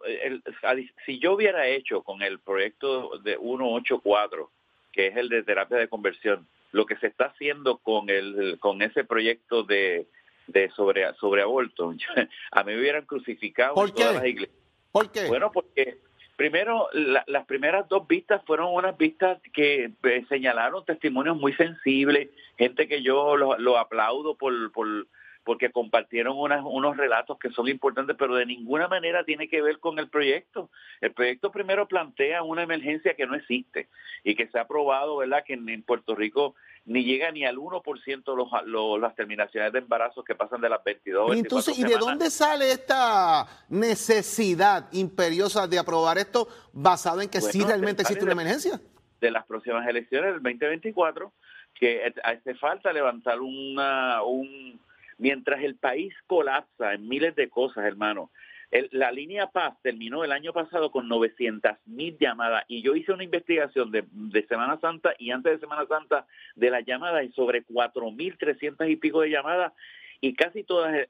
si 1.05 1.19
yo 1.19 1.33
hubiera 1.33 1.67
hecho 1.67 2.03
con 2.03 2.21
el 2.21 2.39
proyecto 2.39 3.17
de 3.19 3.37
184, 3.37 4.51
que 4.91 5.07
es 5.07 5.17
el 5.17 5.29
de 5.29 5.43
terapia 5.43 5.77
de 5.77 5.87
conversión, 5.87 6.47
lo 6.71 6.85
que 6.85 6.97
se 6.97 7.07
está 7.07 7.25
haciendo 7.25 7.77
con 7.77 8.09
el 8.09 8.57
con 8.59 8.81
ese 8.81 9.03
proyecto 9.03 9.63
de, 9.63 10.07
de 10.47 10.69
sobre 10.71 11.13
sobre 11.15 11.41
aborto, 11.41 11.93
a 12.51 12.63
mí 12.63 12.73
me 12.73 12.79
hubieran 12.79 13.05
crucificado 13.05 13.75
¿Por 13.75 13.89
en 13.89 13.95
todas 13.95 14.15
las 14.15 14.25
iglesias. 14.25 14.57
¿Por 14.91 15.11
qué? 15.11 15.27
Bueno, 15.27 15.51
porque 15.51 15.97
Primero, 16.35 16.89
las 16.93 17.45
primeras 17.45 17.87
dos 17.87 18.07
vistas 18.07 18.41
fueron 18.45 18.73
unas 18.73 18.97
vistas 18.97 19.39
que 19.53 19.91
eh, 20.03 20.25
señalaron 20.27 20.83
testimonios 20.83 21.37
muy 21.37 21.53
sensibles, 21.53 22.29
gente 22.57 22.87
que 22.87 23.03
yo 23.03 23.37
lo, 23.37 23.77
aplaudo 23.77 24.35
por, 24.35 24.71
por, 24.71 25.05
porque 25.43 25.71
compartieron 25.71 26.37
unas, 26.37 26.63
unos 26.65 26.95
relatos 26.95 27.37
que 27.37 27.49
son 27.51 27.67
importantes, 27.67 28.15
pero 28.17 28.35
de 28.35 28.45
ninguna 28.45 28.87
manera 28.87 29.23
tiene 29.23 29.47
que 29.47 29.61
ver 29.61 29.79
con 29.79 29.99
el 29.99 30.07
proyecto. 30.07 30.69
El 31.01 31.11
proyecto 31.11 31.51
primero 31.51 31.87
plantea 31.87 32.43
una 32.43 32.63
emergencia 32.63 33.15
que 33.15 33.25
no 33.25 33.35
existe 33.35 33.89
y 34.23 34.35
que 34.35 34.47
se 34.47 34.59
ha 34.59 34.67
probado, 34.67 35.17
¿verdad?, 35.17 35.43
que 35.45 35.53
en, 35.53 35.83
Puerto 35.83 36.15
Rico 36.15 36.55
ni 36.85 37.03
llega 37.03 37.31
ni 37.31 37.45
al 37.45 37.57
1% 37.57 38.35
los, 38.35 38.47
los, 38.65 38.99
las 38.99 39.15
terminaciones 39.15 39.73
de 39.73 39.79
embarazos 39.79 40.23
que 40.23 40.35
pasan 40.35 40.61
de 40.61 40.69
las 40.69 40.83
22 40.83 41.35
y 41.35 41.39
Entonces, 41.39 41.77
¿y 41.77 41.83
de 41.83 41.97
dónde 41.97 42.29
sale 42.29 42.71
esta 42.71 43.47
necesidad 43.69 44.87
imperiosa 44.91 45.67
de 45.67 45.79
aprobar 45.79 46.17
esto 46.17 46.47
basado 46.71 47.21
en 47.21 47.29
que 47.29 47.41
sí 47.41 47.63
realmente 47.63 48.03
existe 48.03 48.23
una 48.23 48.33
emergencia? 48.33 48.79
De 49.19 49.31
las 49.31 49.45
próximas 49.45 49.87
elecciones 49.87 50.33
del 50.33 50.43
2024, 50.43 51.31
que 51.73 52.13
hace 52.23 52.55
falta 52.55 52.91
levantar 52.91 53.39
una, 53.39 54.21
un 54.23 54.79
Mientras 55.17 55.63
el 55.63 55.75
país 55.75 56.13
colapsa 56.27 56.93
en 56.93 57.07
miles 57.07 57.35
de 57.35 57.49
cosas, 57.49 57.85
hermano, 57.85 58.31
la 58.91 59.11
línea 59.11 59.47
Paz 59.47 59.75
terminó 59.83 60.23
el 60.23 60.31
año 60.31 60.51
pasado 60.51 60.91
con 60.91 61.07
900 61.07 61.73
mil 61.85 62.17
llamadas 62.17 62.63
y 62.67 62.81
yo 62.81 62.95
hice 62.95 63.11
una 63.11 63.23
investigación 63.23 63.91
de, 63.91 64.05
Semana 64.47 64.79
Santa 64.79 65.13
y 65.19 65.31
antes 65.31 65.53
de 65.53 65.59
Semana 65.59 65.85
Santa 65.87 66.25
de 66.55 66.71
las 66.71 66.85
llamadas 66.85 67.23
y 67.23 67.31
sobre 67.33 67.63
4.300 67.65 68.89
y 68.89 68.95
pico 68.95 69.21
de 69.21 69.29
llamadas 69.29 69.73
y 70.21 70.33
casi 70.33 70.63
todas 70.63 70.95
eh, 70.95 71.07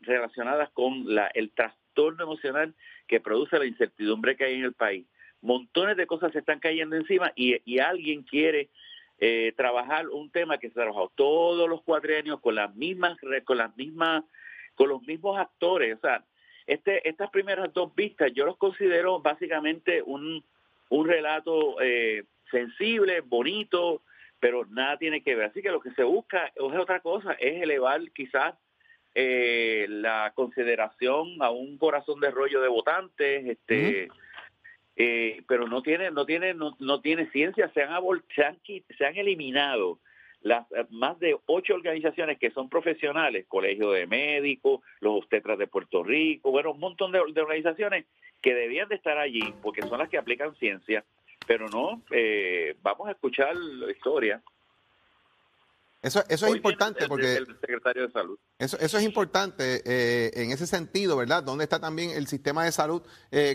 relacionadas 0.00 0.70
con 0.70 1.14
la, 1.14 1.26
el 1.34 1.50
trastorno 1.50 2.24
emocional 2.24 2.74
que 3.06 3.20
produce 3.20 3.58
la 3.58 3.66
incertidumbre 3.66 4.36
que 4.36 4.44
hay 4.44 4.54
en 4.54 4.64
el 4.64 4.72
país. 4.72 5.06
Montones 5.42 5.98
de 5.98 6.06
cosas 6.06 6.32
se 6.32 6.38
están 6.38 6.58
cayendo 6.58 6.96
encima 6.96 7.32
y 7.36 7.78
alguien 7.78 8.22
quiere 8.22 8.70
eh, 9.18 9.52
trabajar 9.56 10.08
un 10.08 10.30
tema 10.30 10.58
que 10.58 10.68
se 10.68 10.72
ha 10.72 10.84
trabajado 10.84 11.12
todos 11.14 11.68
los 11.68 11.82
cuatrenios 11.82 12.40
con 12.40 12.54
las 12.54 12.74
mismas, 12.74 13.16
con 13.44 13.58
las 13.58 13.76
mismas, 13.76 14.24
con 14.74 14.88
los 14.88 15.02
mismos 15.02 15.38
actores. 15.38 15.96
O 15.96 16.00
sea, 16.00 16.24
este, 16.66 17.08
estas 17.08 17.30
primeras 17.30 17.72
dos 17.72 17.94
vistas 17.94 18.32
yo 18.34 18.44
los 18.46 18.56
considero 18.56 19.20
básicamente 19.20 20.02
un, 20.02 20.44
un 20.88 21.08
relato 21.08 21.80
eh, 21.80 22.24
sensible, 22.50 23.20
bonito, 23.20 24.02
pero 24.40 24.66
nada 24.66 24.96
tiene 24.98 25.22
que 25.22 25.34
ver. 25.34 25.46
Así 25.46 25.62
que 25.62 25.70
lo 25.70 25.80
que 25.80 25.92
se 25.92 26.02
busca 26.02 26.46
es 26.54 26.60
otra 26.60 27.00
cosa, 27.00 27.32
es 27.34 27.62
elevar 27.62 28.00
quizás 28.12 28.54
eh, 29.14 29.86
la 29.88 30.32
consideración 30.34 31.36
a 31.40 31.50
un 31.50 31.78
corazón 31.78 32.20
de 32.20 32.30
rollo 32.30 32.60
de 32.60 32.68
votantes, 32.68 33.46
este, 33.46 34.08
eh, 34.96 35.42
pero 35.48 35.66
no 35.66 35.82
tiene, 35.82 36.10
no 36.10 36.24
tiene, 36.24 36.54
no, 36.54 36.76
no 36.78 37.00
tiene 37.00 37.30
ciencia, 37.30 37.70
se 37.74 37.82
han, 37.82 38.02
se 38.34 38.44
han, 38.44 38.58
se 38.96 39.06
han 39.06 39.16
eliminado 39.16 39.98
las 40.44 40.70
eh, 40.72 40.84
más 40.90 41.18
de 41.18 41.36
ocho 41.46 41.74
organizaciones 41.74 42.38
que 42.38 42.50
son 42.50 42.68
profesionales, 42.68 43.46
Colegio 43.48 43.90
de 43.90 44.06
Médicos, 44.06 44.82
los 45.00 45.14
obstetras 45.16 45.58
de 45.58 45.66
Puerto 45.66 46.04
Rico, 46.04 46.50
bueno, 46.50 46.72
un 46.72 46.80
montón 46.80 47.10
de, 47.10 47.18
organizaciones 47.18 48.04
que 48.40 48.54
debían 48.54 48.88
de 48.88 48.94
estar 48.94 49.18
allí 49.18 49.54
porque 49.62 49.82
son 49.82 49.98
las 49.98 50.08
que 50.08 50.18
aplican 50.18 50.54
ciencia, 50.56 51.04
pero 51.46 51.68
no, 51.68 52.02
eh, 52.10 52.76
vamos 52.82 53.08
a 53.08 53.12
escuchar 53.12 53.56
la 53.56 53.90
historia. 53.90 54.42
Eso, 56.04 56.22
eso 56.28 56.46
es 56.46 56.54
importante 56.54 57.08
porque... 57.08 57.34
El 57.34 57.46
secretario 57.46 58.06
de 58.06 58.12
Salud. 58.12 58.38
Eso, 58.58 58.78
eso 58.78 58.98
es 58.98 59.04
importante 59.04 59.82
eh, 59.84 60.30
en 60.34 60.52
ese 60.52 60.66
sentido, 60.66 61.16
¿verdad? 61.16 61.42
¿Dónde 61.42 61.64
está 61.64 61.80
también 61.80 62.10
el 62.10 62.28
sistema 62.28 62.64
de 62.64 62.72
salud 62.72 63.02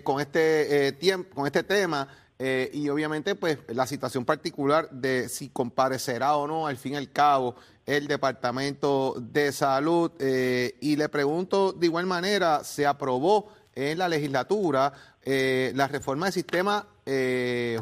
con, 0.03 0.20
este, 0.20 0.91
tiempo, 0.94 1.36
con 1.36 1.46
este 1.46 1.63
tema? 1.63 2.10
Eh, 2.41 2.72
y 2.74 2.88
obviamente, 2.88 3.36
pues 3.36 3.60
la 3.68 3.86
situación 3.86 4.24
particular 4.24 4.89
de 4.91 5.27
si 5.27 5.50
comparecerá 5.50 6.38
o 6.38 6.48
no, 6.48 6.68
al 6.68 6.77
fin 6.77 6.94
y 6.94 6.96
al 6.96 7.12
cabo, 7.12 7.56
el 7.86 8.08
Departamento 8.08 9.15
de 9.20 9.51
Salud. 9.51 10.12
Eh, 10.20 10.77
y 10.79 10.96
le 10.96 11.10
pregunto 11.10 11.74
de 11.74 11.88
igual 11.88 12.06
manera, 12.06 12.63
se 12.63 12.88
aprobó 12.88 13.51
en 13.75 13.98
la 13.98 14.08
legislatura 14.08 14.94
eh, 15.22 15.74
la 15.75 15.89
reforma 15.89 16.27
del 16.27 16.34
sistema 16.34 16.88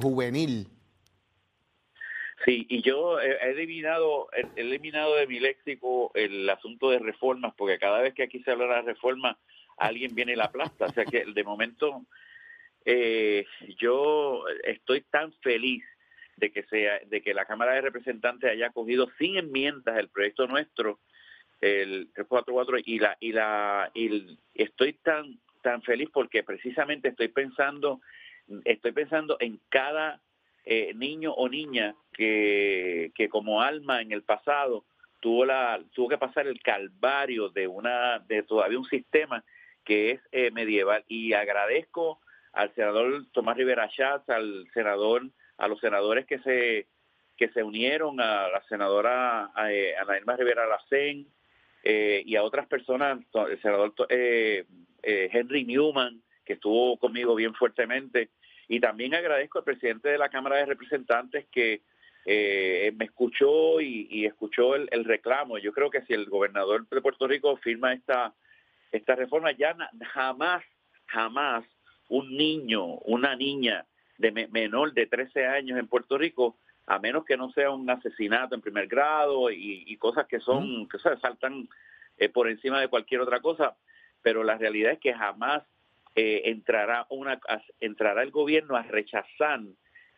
juvenil. 0.01 0.69
Sí, 2.47 2.65
y 2.69 2.81
yo 2.81 3.19
he 3.19 3.49
eliminado, 3.49 4.29
he 4.31 4.61
eliminado 4.61 5.17
de 5.17 5.27
mi 5.27 5.37
léxico 5.37 6.11
el 6.13 6.49
asunto 6.49 6.89
de 6.89 6.99
reformas, 6.99 7.53
porque 7.57 7.77
cada 7.77 7.99
vez 7.99 8.13
que 8.13 8.23
aquí 8.23 8.41
se 8.41 8.51
habla 8.51 8.73
de 8.77 8.83
reforma, 8.83 9.37
alguien 9.75 10.15
viene 10.15 10.31
y 10.31 10.37
la 10.37 10.45
aplasta. 10.45 10.85
O 10.85 10.93
sea 10.93 11.03
que 11.03 11.25
de 11.25 11.43
momento 11.43 12.05
eh, 12.85 13.45
yo 13.77 14.45
estoy 14.63 15.01
tan 15.01 15.33
feliz 15.41 15.83
de 16.37 16.53
que 16.53 16.63
sea 16.63 17.01
de 17.07 17.21
que 17.21 17.33
la 17.33 17.43
Cámara 17.43 17.73
de 17.73 17.81
Representantes 17.81 18.49
haya 18.49 18.69
cogido 18.69 19.09
sin 19.17 19.35
enmiendas 19.35 19.97
el 19.97 20.07
proyecto 20.07 20.47
nuestro 20.47 20.99
el 21.59 22.11
344 22.13 22.77
y 22.85 22.99
la 22.99 23.17
y 23.19 23.33
la 23.33 23.91
y 23.93 24.37
estoy 24.53 24.93
tan 24.93 25.37
tan 25.63 25.81
feliz 25.81 26.09
porque 26.13 26.43
precisamente 26.43 27.09
estoy 27.09 27.27
pensando 27.27 27.99
estoy 28.63 28.91
pensando 28.93 29.35
en 29.41 29.59
cada 29.67 30.21
eh, 30.69 30.93
niño 30.93 31.33
o 31.33 31.47
niña 31.47 31.95
que, 32.13 33.11
que 33.15 33.29
como 33.29 33.61
alma 33.61 34.01
en 34.01 34.11
el 34.11 34.23
pasado 34.23 34.85
tuvo 35.19 35.45
la 35.45 35.81
tuvo 35.93 36.09
que 36.09 36.17
pasar 36.17 36.47
el 36.47 36.61
calvario 36.61 37.49
de 37.49 37.67
una 37.67 38.19
de 38.19 38.43
todavía 38.43 38.77
un 38.77 38.85
sistema 38.85 39.43
que 39.85 40.11
es 40.11 40.21
eh, 40.31 40.51
medieval. 40.51 41.05
Y 41.07 41.33
agradezco 41.33 42.19
al 42.51 42.73
senador 42.75 43.25
Tomás 43.31 43.55
Rivera 43.55 43.87
Schatz, 43.89 44.29
al 44.29 44.67
senador, 44.73 45.23
a 45.57 45.67
los 45.67 45.79
senadores 45.79 46.25
que 46.25 46.39
se 46.39 46.87
que 47.37 47.49
se 47.49 47.63
unieron 47.63 48.19
a 48.19 48.49
la 48.49 48.63
senadora 48.67 49.51
eh, 49.69 49.93
Ana 49.95 50.35
Rivera 50.35 50.67
Lacén 50.67 51.27
eh, 51.83 52.23
y 52.25 52.35
a 52.35 52.43
otras 52.43 52.67
personas, 52.67 53.19
el 53.49 53.61
senador 53.61 53.93
eh, 54.09 54.65
eh, 55.03 55.29
Henry 55.31 55.63
Newman, 55.63 56.21
que 56.43 56.53
estuvo 56.53 56.97
conmigo 56.97 57.35
bien 57.35 57.53
fuertemente, 57.53 58.29
y 58.67 58.79
también 58.79 59.15
agradezco 59.15 59.59
al 59.59 59.65
presidente 59.65 60.09
de 60.09 60.17
la 60.17 60.29
Cámara 60.29 60.57
de 60.57 60.65
Representantes 60.65 61.45
que 61.51 61.81
me 62.25 63.05
escuchó 63.05 63.79
y, 63.79 64.25
escuchó 64.25 64.75
el, 64.75 64.89
el, 64.91 65.05
reclamo. 65.05 65.57
Yo 65.59 65.71
creo 65.71 65.89
que 65.89 66.01
si 66.01 66.13
el 66.13 66.25
gobernador 66.25 66.85
de 66.89 67.01
Puerto 67.01 67.25
Rico 67.25 67.55
firma 67.57 67.93
esta, 67.93 68.33
esta 68.91 69.15
reforma, 69.15 69.51
ya 69.51 69.75
jamás, 70.13 70.63
jamás 71.05 71.63
un 72.09 72.35
niño, 72.35 72.85
una 73.05 73.35
niña 73.35 73.85
de 74.17 74.31
menor 74.31 74.93
de 74.93 75.07
13 75.07 75.45
años 75.45 75.77
en 75.77 75.87
Puerto 75.87 76.17
Rico, 76.17 76.57
a 76.85 76.99
menos 76.99 77.25
que 77.25 77.37
no 77.37 77.51
sea 77.51 77.69
un 77.69 77.89
asesinato 77.89 78.55
en 78.55 78.61
primer 78.61 78.87
grado 78.87 79.51
y, 79.51 79.95
cosas 79.97 80.25
que 80.27 80.39
son, 80.39 80.87
que 80.87 80.97
se 80.99 81.17
saltan 81.17 81.67
eh, 82.17 82.29
por 82.29 82.49
encima 82.49 82.79
de 82.79 82.87
cualquier 82.87 83.21
otra 83.21 83.41
cosa, 83.41 83.75
pero 84.21 84.43
la 84.43 84.57
realidad 84.57 84.93
es 84.93 84.99
que 84.99 85.13
jamás 85.13 85.63
eh, 86.17 86.49
entrará 86.49 87.05
una 87.09 87.39
entrará 87.79 88.23
el 88.23 88.31
gobierno 88.31 88.75
a 88.75 88.81
rechazar 88.81 89.61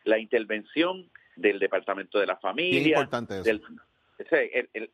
la 0.04 0.18
intervención 0.18 1.10
del 1.36 1.58
Departamento 1.58 2.18
de 2.18 2.26
la 2.26 2.36
Familia, 2.36 2.96
importante 2.96 3.42
Del, 3.42 3.62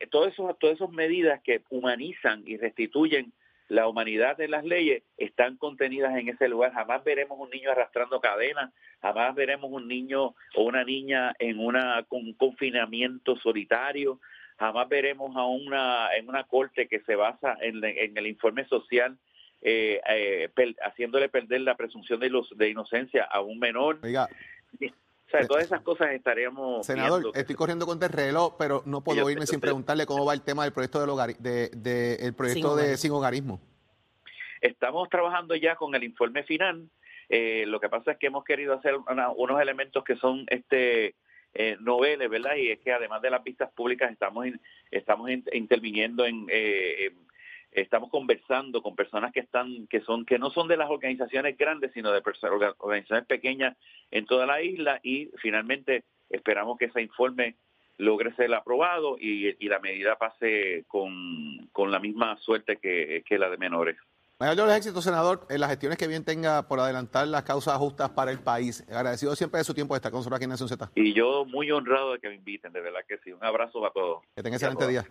todas 0.09 0.33
esas 0.61 0.89
medidas 0.89 1.41
que 1.43 1.61
humanizan 1.69 2.43
y 2.45 2.57
restituyen 2.57 3.31
la 3.69 3.87
humanidad 3.87 4.37
de 4.37 4.49
las 4.49 4.65
leyes 4.65 5.03
están 5.17 5.57
contenidas 5.57 6.15
en 6.17 6.29
ese 6.29 6.49
lugar. 6.49 6.73
Jamás 6.73 7.03
veremos 7.03 7.39
un 7.39 7.49
niño 7.49 7.71
arrastrando 7.71 8.19
cadenas, 8.19 8.73
jamás 9.01 9.33
veremos 9.33 9.71
un 9.71 9.87
niño 9.87 10.35
o 10.55 10.63
una 10.63 10.83
niña 10.83 11.33
en 11.39 11.59
una, 11.59 12.05
un 12.09 12.33
confinamiento 12.33 13.37
solitario, 13.37 14.19
jamás 14.57 14.89
veremos 14.89 15.35
a 15.37 15.45
una, 15.45 16.09
en 16.17 16.27
una 16.29 16.43
corte 16.45 16.87
que 16.87 16.99
se 17.01 17.15
basa 17.15 17.57
en, 17.61 17.83
el 17.83 18.27
informe 18.27 18.65
social 18.67 19.17
eh, 19.61 19.99
eh, 20.09 20.49
haciéndole 20.83 21.29
perder 21.29 21.61
la 21.61 21.75
presunción 21.75 22.19
de, 22.19 22.29
los, 22.29 22.49
de 22.55 22.69
inocencia 22.69 23.23
a 23.23 23.41
un 23.41 23.59
menor. 23.59 23.99
Oiga, 24.03 24.27
o 24.81 25.29
sea, 25.29 25.45
todas 25.45 25.65
esas 25.65 25.81
cosas 25.81 26.11
estaríamos. 26.11 26.85
Senador, 26.85 27.31
estoy 27.35 27.55
corriendo 27.55 27.85
con 27.85 28.01
el 28.01 28.09
reloj, 28.09 28.55
pero 28.57 28.83
no 28.85 29.01
puedo 29.01 29.29
irme 29.29 29.45
sin 29.45 29.59
preguntarle 29.59 30.05
cómo 30.05 30.25
va 30.25 30.33
el 30.33 30.41
tema 30.41 30.63
del 30.63 30.73
proyecto 30.73 31.05
de, 31.39 31.69
de, 31.73 32.15
el 32.15 32.33
proyecto 32.33 32.75
de 32.75 32.97
sin 32.97 33.11
hogarismo. 33.11 33.59
Estamos 34.61 35.09
trabajando 35.09 35.55
ya 35.55 35.75
con 35.75 35.93
el 35.95 36.03
informe 36.03 36.43
final. 36.43 36.89
Eh, 37.29 37.65
lo 37.67 37.79
que 37.79 37.89
pasa 37.89 38.11
es 38.11 38.17
que 38.17 38.27
hemos 38.27 38.43
querido 38.43 38.73
hacer 38.73 38.95
unos 39.35 39.61
elementos 39.61 40.03
que 40.03 40.15
son 40.15 40.45
este 40.47 41.15
eh, 41.53 41.77
noveles, 41.79 42.29
¿verdad? 42.29 42.55
Y 42.55 42.69
es 42.69 42.79
que 42.79 42.93
además 42.93 43.21
de 43.21 43.31
las 43.31 43.43
vistas 43.43 43.71
públicas 43.71 44.11
estamos 44.11 44.47
estamos 44.91 45.29
interviniendo 45.51 46.25
en, 46.25 46.45
eh, 46.49 47.11
estamos 47.71 48.09
conversando 48.09 48.81
con 48.81 48.95
personas 48.95 49.31
que 49.31 49.41
están 49.41 49.87
que 49.87 50.01
son 50.01 50.25
que 50.25 50.39
no 50.39 50.49
son 50.49 50.67
de 50.67 50.77
las 50.77 50.89
organizaciones 50.89 51.57
grandes 51.57 51.91
sino 51.93 52.11
de 52.11 52.23
organizaciones 52.79 53.25
pequeñas 53.25 53.77
en 54.11 54.25
toda 54.25 54.45
la 54.45 54.61
isla 54.61 54.99
y 55.03 55.29
finalmente 55.41 56.03
esperamos 56.29 56.77
que 56.77 56.85
ese 56.85 57.01
informe 57.01 57.55
logre 57.97 58.33
ser 58.35 58.53
aprobado 58.53 59.17
y, 59.19 59.67
la 59.67 59.79
medida 59.79 60.17
pase 60.17 60.85
con, 60.87 61.91
la 61.91 61.99
misma 61.99 62.37
suerte 62.37 62.77
que, 62.77 63.23
la 63.37 63.49
de 63.49 63.57
menores. 63.57 63.97
Mayor 64.39 64.55
de 64.55 64.65
los 64.65 64.75
éxitos, 64.75 65.03
senador, 65.03 65.47
en 65.49 65.59
las 65.59 65.69
gestiones 65.71 65.97
que 65.97 66.07
bien 66.07 66.23
tenga 66.23 66.67
por 66.67 66.79
adelantar 66.79 67.27
las 67.27 67.41
causas 67.41 67.75
justas 67.77 68.11
para 68.11 68.31
el 68.31 68.37
país. 68.39 68.85
Agradecido 68.87 69.35
siempre 69.35 69.57
de 69.59 69.63
su 69.63 69.73
tiempo 69.73 69.95
de 69.95 69.97
estar 69.97 70.11
con 70.11 70.19
nosotros 70.19 70.37
aquí 70.37 70.43
en 70.43 70.51
Nación 70.51 70.69
Z. 70.69 70.91
Y 70.93 71.13
yo 71.13 71.43
muy 71.45 71.71
honrado 71.71 72.13
de 72.13 72.19
que 72.19 72.29
me 72.29 72.35
inviten, 72.35 72.71
de 72.71 72.81
verdad 72.81 72.99
que 73.07 73.17
sí. 73.23 73.31
Un 73.31 73.43
abrazo 73.43 73.83
a 73.83 73.91
todos. 73.91 74.21
Que 74.35 74.43
tengan 74.43 74.57
excelente 74.57 74.87
día. 74.87 75.07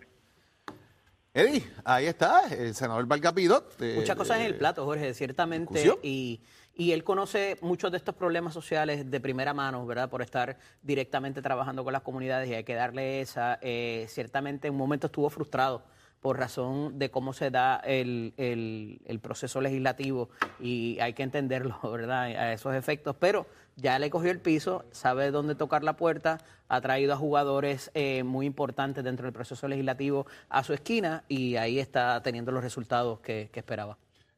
Eddie, 1.37 1.63
ahí 1.83 2.07
está, 2.07 2.47
el 2.49 2.73
senador 2.73 3.05
Valgapidot. 3.05 3.79
Muchas 3.95 4.15
cosas 4.15 4.39
en 4.39 4.47
el 4.47 4.55
plato, 4.55 4.83
Jorge, 4.85 5.13
ciertamente. 5.13 5.85
Y, 6.01 6.41
y, 6.73 6.93
él 6.93 7.03
conoce 7.03 7.59
muchos 7.61 7.91
de 7.91 7.97
estos 7.97 8.15
problemas 8.15 8.55
sociales 8.55 9.11
de 9.11 9.19
primera 9.19 9.53
mano, 9.53 9.85
¿verdad? 9.85 10.09
Por 10.09 10.23
estar 10.23 10.57
directamente 10.81 11.43
trabajando 11.43 11.83
con 11.83 11.93
las 11.93 12.01
comunidades 12.01 12.49
y 12.49 12.55
hay 12.55 12.63
que 12.63 12.73
darle 12.73 13.21
esa. 13.21 13.59
Eh, 13.61 14.07
ciertamente 14.09 14.67
en 14.67 14.73
un 14.73 14.79
momento 14.79 15.05
estuvo 15.05 15.29
frustrado 15.29 15.83
por 16.21 16.39
razón 16.39 16.97
de 16.97 17.11
cómo 17.11 17.33
se 17.33 17.51
da 17.51 17.75
el, 17.85 18.33
el, 18.37 19.19
proceso 19.19 19.61
legislativo 19.61 20.29
y 20.59 20.97
hay 20.99 21.13
que 21.13 21.21
entenderlo, 21.21 21.79
¿verdad? 21.91 22.23
A 22.23 22.53
esos 22.53 22.73
efectos, 22.73 23.15
pero 23.19 23.45
ya 23.77 23.97
le 23.99 24.09
cogió 24.09 24.31
el 24.31 24.39
piso, 24.39 24.83
sabe 24.91 25.31
dónde 25.31 25.55
tocar 25.55 25.83
la 25.83 25.95
puerta, 25.95 26.39
ha 26.67 26.81
traído 26.81 27.13
a 27.13 27.17
jugadores 27.17 27.91
eh, 27.93 28.23
muy 28.23 28.45
importantes 28.45 29.03
dentro 29.03 29.25
del 29.25 29.33
proceso 29.33 29.67
legislativo 29.67 30.25
a 30.49 30.63
su 30.63 30.73
esquina 30.73 31.23
y 31.27 31.55
ahí 31.55 31.79
está 31.79 32.21
teniendo 32.21 32.51
los 32.51 32.63
resultados 32.63 33.19
que 33.19 33.49
esperaba. 33.53 33.97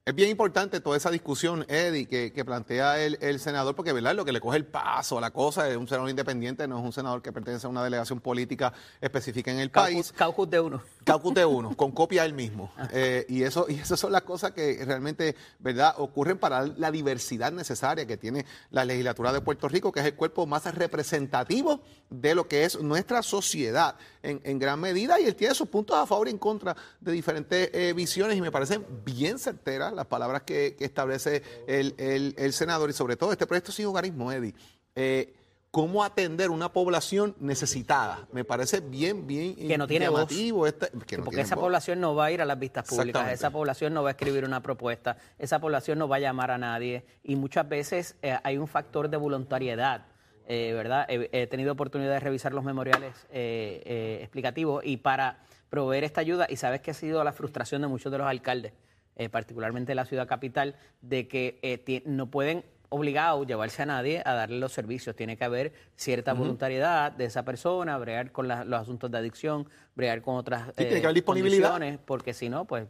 Es 0.09 0.15
bien 0.15 0.31
importante 0.31 0.79
toda 0.79 0.97
esa 0.97 1.11
discusión, 1.11 1.67
Eddie, 1.69 2.07
que, 2.07 2.43
plantea 2.43 2.99
el, 2.99 3.39
senador, 3.39 3.75
porque 3.75 3.93
¿verdad? 3.93 4.15
lo 4.15 4.25
que 4.25 4.31
le 4.31 4.41
coge 4.41 4.57
el 4.57 4.65
paso 4.65 5.19
a 5.19 5.21
la 5.21 5.29
cosa 5.29 5.69
es 5.69 5.77
un 5.77 5.87
senador 5.87 6.09
independiente, 6.09 6.67
no 6.67 6.79
es 6.79 6.83
un 6.83 6.91
senador 6.91 7.21
que 7.21 7.31
pertenece 7.31 7.67
a 7.67 7.69
una 7.69 7.83
delegación 7.83 8.19
política 8.19 8.73
específica 8.99 9.51
en 9.51 9.59
el 9.59 9.69
país. 9.69 10.11
Caucus 10.13 10.49
de 10.49 10.59
uno. 10.59 10.81
Caucus 11.03 11.35
de 11.35 11.45
uno, 11.45 11.77
con 11.77 11.91
copia 11.93 12.25
él 12.25 12.33
mismo. 12.33 12.71
Eh, 12.91 13.27
y 13.29 13.43
eso 13.43 13.67
y 13.69 13.75
esas 13.75 13.99
son 13.99 14.11
las 14.11 14.23
cosas 14.23 14.53
que 14.53 14.83
realmente 14.83 15.35
verdad 15.59 15.93
ocurren 15.99 16.39
para 16.39 16.65
la 16.65 16.89
diversidad 16.89 17.51
necesaria 17.51 18.07
que 18.07 18.17
tiene 18.17 18.47
la 18.71 18.85
legislatura 18.85 19.31
de 19.31 19.41
Puerto 19.41 19.67
Rico, 19.67 19.91
que 19.91 19.99
es 19.99 20.07
el 20.07 20.15
cuerpo 20.15 20.47
más 20.47 20.73
representativo 20.73 21.81
de 22.09 22.33
lo 22.33 22.47
que 22.47 22.63
es 22.63 22.81
nuestra 22.81 23.21
sociedad 23.21 23.95
en, 24.23 24.57
gran 24.57 24.79
medida. 24.79 25.19
Y 25.19 25.25
él 25.25 25.35
tiene 25.35 25.53
sus 25.53 25.67
puntos 25.67 25.95
a 25.95 26.07
favor 26.07 26.27
y 26.27 26.31
en 26.31 26.39
contra 26.39 26.75
de 26.99 27.11
diferentes 27.11 27.69
eh, 27.73 27.93
visiones 27.93 28.35
y 28.35 28.41
me 28.41 28.51
parecen 28.51 28.83
bien 29.05 29.37
certeras 29.37 29.98
las 29.99 30.07
palabras 30.07 30.43
que, 30.43 30.77
establece 30.79 31.43
el, 31.67 32.53
senador 32.53 32.89
y 32.89 32.93
sobre 32.93 33.17
todo 33.17 33.33
este 33.33 33.45
proyecto 33.45 33.73
sin 33.73 33.85
hogarismo, 33.85 34.31
Eddie. 34.31 34.55
Eh, 34.95 35.35
cómo 35.71 36.05
atender 36.05 36.49
una 36.51 36.71
población 36.71 37.35
necesitada. 37.41 38.25
Me 38.31 38.45
parece 38.45 38.79
bien, 38.79 39.27
bien 39.27 39.55
que 39.55 39.77
no 39.77 39.87
tiene. 39.87 40.07
Este, 40.65 40.87
porque 41.17 41.41
esa 41.41 41.57
población 41.57 41.99
no 41.99 42.15
va 42.15 42.25
a 42.25 42.31
ir 42.31 42.41
a 42.41 42.45
las 42.45 42.57
vistas 42.57 42.87
públicas, 42.87 43.29
esa 43.31 43.51
población 43.51 43.93
no 43.93 44.01
va 44.01 44.09
a 44.09 44.11
escribir 44.11 44.45
una 44.45 44.63
propuesta, 44.63 45.17
esa 45.37 45.59
población 45.59 45.99
no 45.99 46.07
va 46.07 46.15
a 46.15 46.19
llamar 46.19 46.49
a 46.49 46.57
nadie 46.57 47.03
y 47.23 47.35
muchas 47.35 47.67
veces 47.67 48.15
eh, 48.21 48.37
hay 48.41 48.57
un 48.57 48.67
factor 48.67 49.09
de 49.09 49.17
voluntariedad. 49.17 50.05
Eh, 50.51 50.73
¿verdad? 50.73 51.05
He, 51.09 51.45
tenido 51.45 51.73
oportunidad 51.73 52.13
de 52.13 52.19
revisar 52.21 52.55
los 52.55 52.63
memoriales 52.63 53.13
explicativos 53.29 54.83
y 54.83 54.97
para 54.97 55.43
proveer 55.69 56.03
esta 56.03 56.21
ayuda, 56.21 56.47
y 56.49 56.55
sabes 56.55 56.81
que 56.81 56.89
ha 56.89 56.95
sido 56.95 57.23
la 57.23 57.31
frustración 57.31 57.83
de 57.83 57.87
muchos 57.87 58.11
de 58.11 58.17
los 58.17 58.27
alcaldes, 58.27 58.73
eh, 59.19 59.29
particularmente 59.29 59.93
la 59.93 60.05
ciudad 60.05 60.27
capital, 60.27 60.75
de 61.01 61.27
que 61.27 61.59
eh, 61.61 62.01
no 62.05 62.31
pueden 62.31 62.63
obligado 62.87 63.43
llevarse 63.43 63.83
a 63.83 63.85
nadie 63.85 64.23
a 64.25 64.33
darle 64.33 64.59
los 64.59 64.71
servicios. 64.71 65.13
Tiene 65.15 65.35
que 65.37 65.43
haber 65.43 65.73
cierta 65.95 66.33
voluntariedad 66.33 67.11
de 67.11 67.25
esa 67.25 67.43
persona, 67.43 67.97
bregar 67.97 68.31
con 68.31 68.47
los 68.47 68.81
asuntos 68.81 69.11
de 69.11 69.17
adicción, 69.17 69.69
bregar 69.93 70.21
con 70.21 70.35
otras 70.35 70.67
sí, 70.69 70.85
tiene 70.85 71.01
que 71.01 71.05
haber 71.05 71.15
disponibilidad. 71.15 71.99
porque 72.05 72.33
si 72.33 72.49
no, 72.49 72.65
pues 72.65 72.87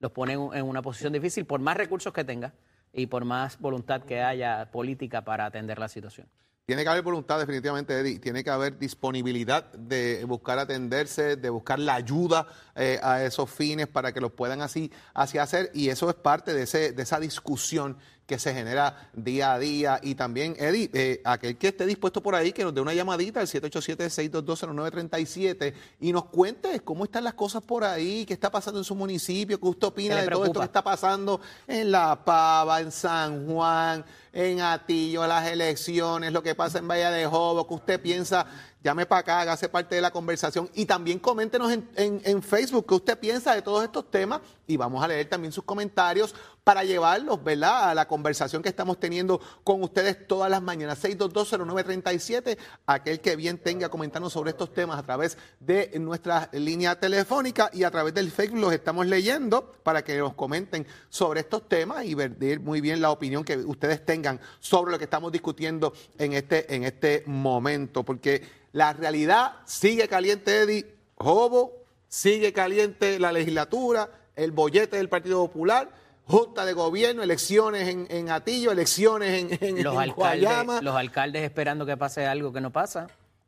los 0.00 0.10
ponen 0.10 0.50
en 0.52 0.64
una 0.66 0.82
posición 0.82 1.12
difícil 1.12 1.46
por 1.46 1.60
más 1.60 1.76
recursos 1.76 2.12
que 2.12 2.24
tenga 2.24 2.52
y 2.92 3.06
por 3.06 3.24
más 3.24 3.58
voluntad 3.58 4.02
que 4.02 4.20
haya 4.22 4.70
política 4.72 5.24
para 5.24 5.46
atender 5.46 5.78
la 5.78 5.88
situación. 5.88 6.26
Tiene 6.66 6.82
que 6.82 6.88
haber 6.88 7.02
voluntad, 7.02 7.38
definitivamente, 7.38 7.92
Eddie. 7.98 8.18
Tiene 8.18 8.42
que 8.42 8.48
haber 8.48 8.78
disponibilidad 8.78 9.70
de 9.74 10.24
buscar 10.24 10.58
atenderse, 10.58 11.36
de 11.36 11.50
buscar 11.50 11.78
la 11.78 11.94
ayuda 11.94 12.46
eh, 12.74 12.98
a 13.02 13.22
esos 13.22 13.50
fines 13.50 13.86
para 13.86 14.14
que 14.14 14.20
los 14.22 14.32
puedan 14.32 14.62
así, 14.62 14.90
así 15.12 15.36
hacer. 15.36 15.70
Y 15.74 15.90
eso 15.90 16.08
es 16.08 16.16
parte 16.16 16.54
de, 16.54 16.62
ese, 16.62 16.92
de 16.92 17.02
esa 17.02 17.20
discusión 17.20 17.98
que 18.26 18.38
se 18.38 18.54
genera 18.54 19.10
día 19.12 19.52
a 19.52 19.58
día. 19.58 20.00
Y 20.02 20.14
también, 20.14 20.56
Eddie, 20.58 20.88
eh, 20.94 21.20
aquel 21.24 21.58
que 21.58 21.68
esté 21.68 21.84
dispuesto 21.86 22.22
por 22.22 22.34
ahí, 22.34 22.52
que 22.52 22.64
nos 22.64 22.74
dé 22.74 22.80
una 22.80 22.94
llamadita 22.94 23.40
al 23.40 23.46
787-622-0937 23.46 25.74
y 26.00 26.12
nos 26.12 26.24
cuente 26.26 26.80
cómo 26.80 27.04
están 27.04 27.24
las 27.24 27.34
cosas 27.34 27.62
por 27.62 27.84
ahí, 27.84 28.24
qué 28.24 28.32
está 28.34 28.50
pasando 28.50 28.80
en 28.80 28.84
su 28.84 28.94
municipio, 28.94 29.60
qué 29.60 29.66
usted 29.66 29.88
opina 29.88 30.16
de 30.16 30.26
todo 30.28 30.46
esto 30.46 30.60
que 30.60 30.66
está 30.66 30.82
pasando 30.82 31.38
en 31.66 31.90
La 31.90 32.24
Pava, 32.24 32.80
en 32.80 32.90
San 32.90 33.46
Juan, 33.46 34.02
en 34.32 34.60
Atillo, 34.60 35.26
las 35.26 35.46
elecciones, 35.46 36.32
lo 36.32 36.42
que 36.42 36.54
pasa 36.54 36.78
en 36.78 36.88
Valle 36.88 37.10
de 37.10 37.26
Jobo, 37.26 37.68
que 37.68 37.74
usted 37.74 38.00
piensa 38.00 38.46
llame 38.84 39.06
para 39.06 39.20
acá, 39.20 39.40
hágase 39.40 39.70
parte 39.70 39.94
de 39.94 40.02
la 40.02 40.10
conversación 40.10 40.68
y 40.74 40.84
también 40.84 41.18
coméntenos 41.18 41.72
en, 41.72 42.42
Facebook 42.42 42.84
qué 42.86 42.94
usted 42.94 43.18
piensa 43.18 43.54
de 43.54 43.62
todos 43.62 43.82
estos 43.82 44.10
temas 44.10 44.42
y 44.66 44.76
vamos 44.76 45.02
a 45.02 45.08
leer 45.08 45.26
también 45.26 45.52
sus 45.52 45.64
comentarios 45.64 46.34
para 46.62 46.84
llevarlos, 46.84 47.42
¿verdad?, 47.42 47.90
a 47.90 47.94
la 47.94 48.06
conversación 48.06 48.62
que 48.62 48.68
estamos 48.68 49.00
teniendo 49.00 49.40
con 49.64 49.82
ustedes 49.82 50.26
todas 50.26 50.50
las 50.50 50.62
mañanas. 50.62 51.02
6220937, 51.02 52.58
aquel 52.86 53.20
que 53.20 53.36
bien 53.36 53.58
tenga 53.58 53.88
comentarnos 53.88 54.32
sobre 54.32 54.50
estos 54.50 54.72
temas 54.72 54.98
a 54.98 55.02
través 55.02 55.38
de 55.60 55.90
nuestra 55.98 56.50
línea 56.52 56.98
telefónica 56.98 57.70
y 57.72 57.84
a 57.84 57.90
través 57.90 58.12
del 58.12 58.30
Facebook 58.30 58.60
los 58.60 58.72
estamos 58.72 59.06
leyendo 59.06 59.72
para 59.82 60.04
que 60.04 60.18
nos 60.18 60.34
comenten 60.34 60.86
sobre 61.08 61.40
estos 61.40 61.68
temas 61.68 62.04
y 62.04 62.14
ver 62.14 62.60
muy 62.60 62.82
bien 62.82 63.00
la 63.00 63.10
opinión 63.10 63.44
que 63.44 63.56
ustedes 63.56 64.04
tengan 64.04 64.40
sobre 64.60 64.92
lo 64.92 64.98
que 64.98 65.04
estamos 65.04 65.32
discutiendo 65.32 65.94
en 66.18 66.34
este, 66.34 66.74
en 66.74 66.84
este 66.84 67.24
momento, 67.26 68.02
porque 68.02 68.64
la 68.74 68.92
realidad 68.92 69.52
sigue 69.64 70.08
caliente, 70.08 70.62
Eddie. 70.62 70.96
Jobo, 71.14 71.84
sigue 72.08 72.52
caliente 72.52 73.20
la 73.20 73.30
legislatura, 73.30 74.10
el 74.34 74.50
bollete 74.50 74.96
del 74.96 75.08
Partido 75.08 75.46
Popular, 75.46 75.90
junta 76.26 76.66
de 76.66 76.72
gobierno, 76.72 77.22
elecciones 77.22 77.88
en, 77.88 78.30
Atillo, 78.30 78.72
elecciones 78.72 79.60
en, 79.60 79.76
en, 79.78 79.84
los 79.84 79.96
alcaldes, 79.96 80.82
Los 80.82 80.96
alcaldes 80.96 81.44
esperando 81.44 81.86
que 81.86 81.96
pase 81.96 82.26
algo 82.26 82.52
que 82.52 82.60
no 82.60 82.72
pasa. 82.72 83.06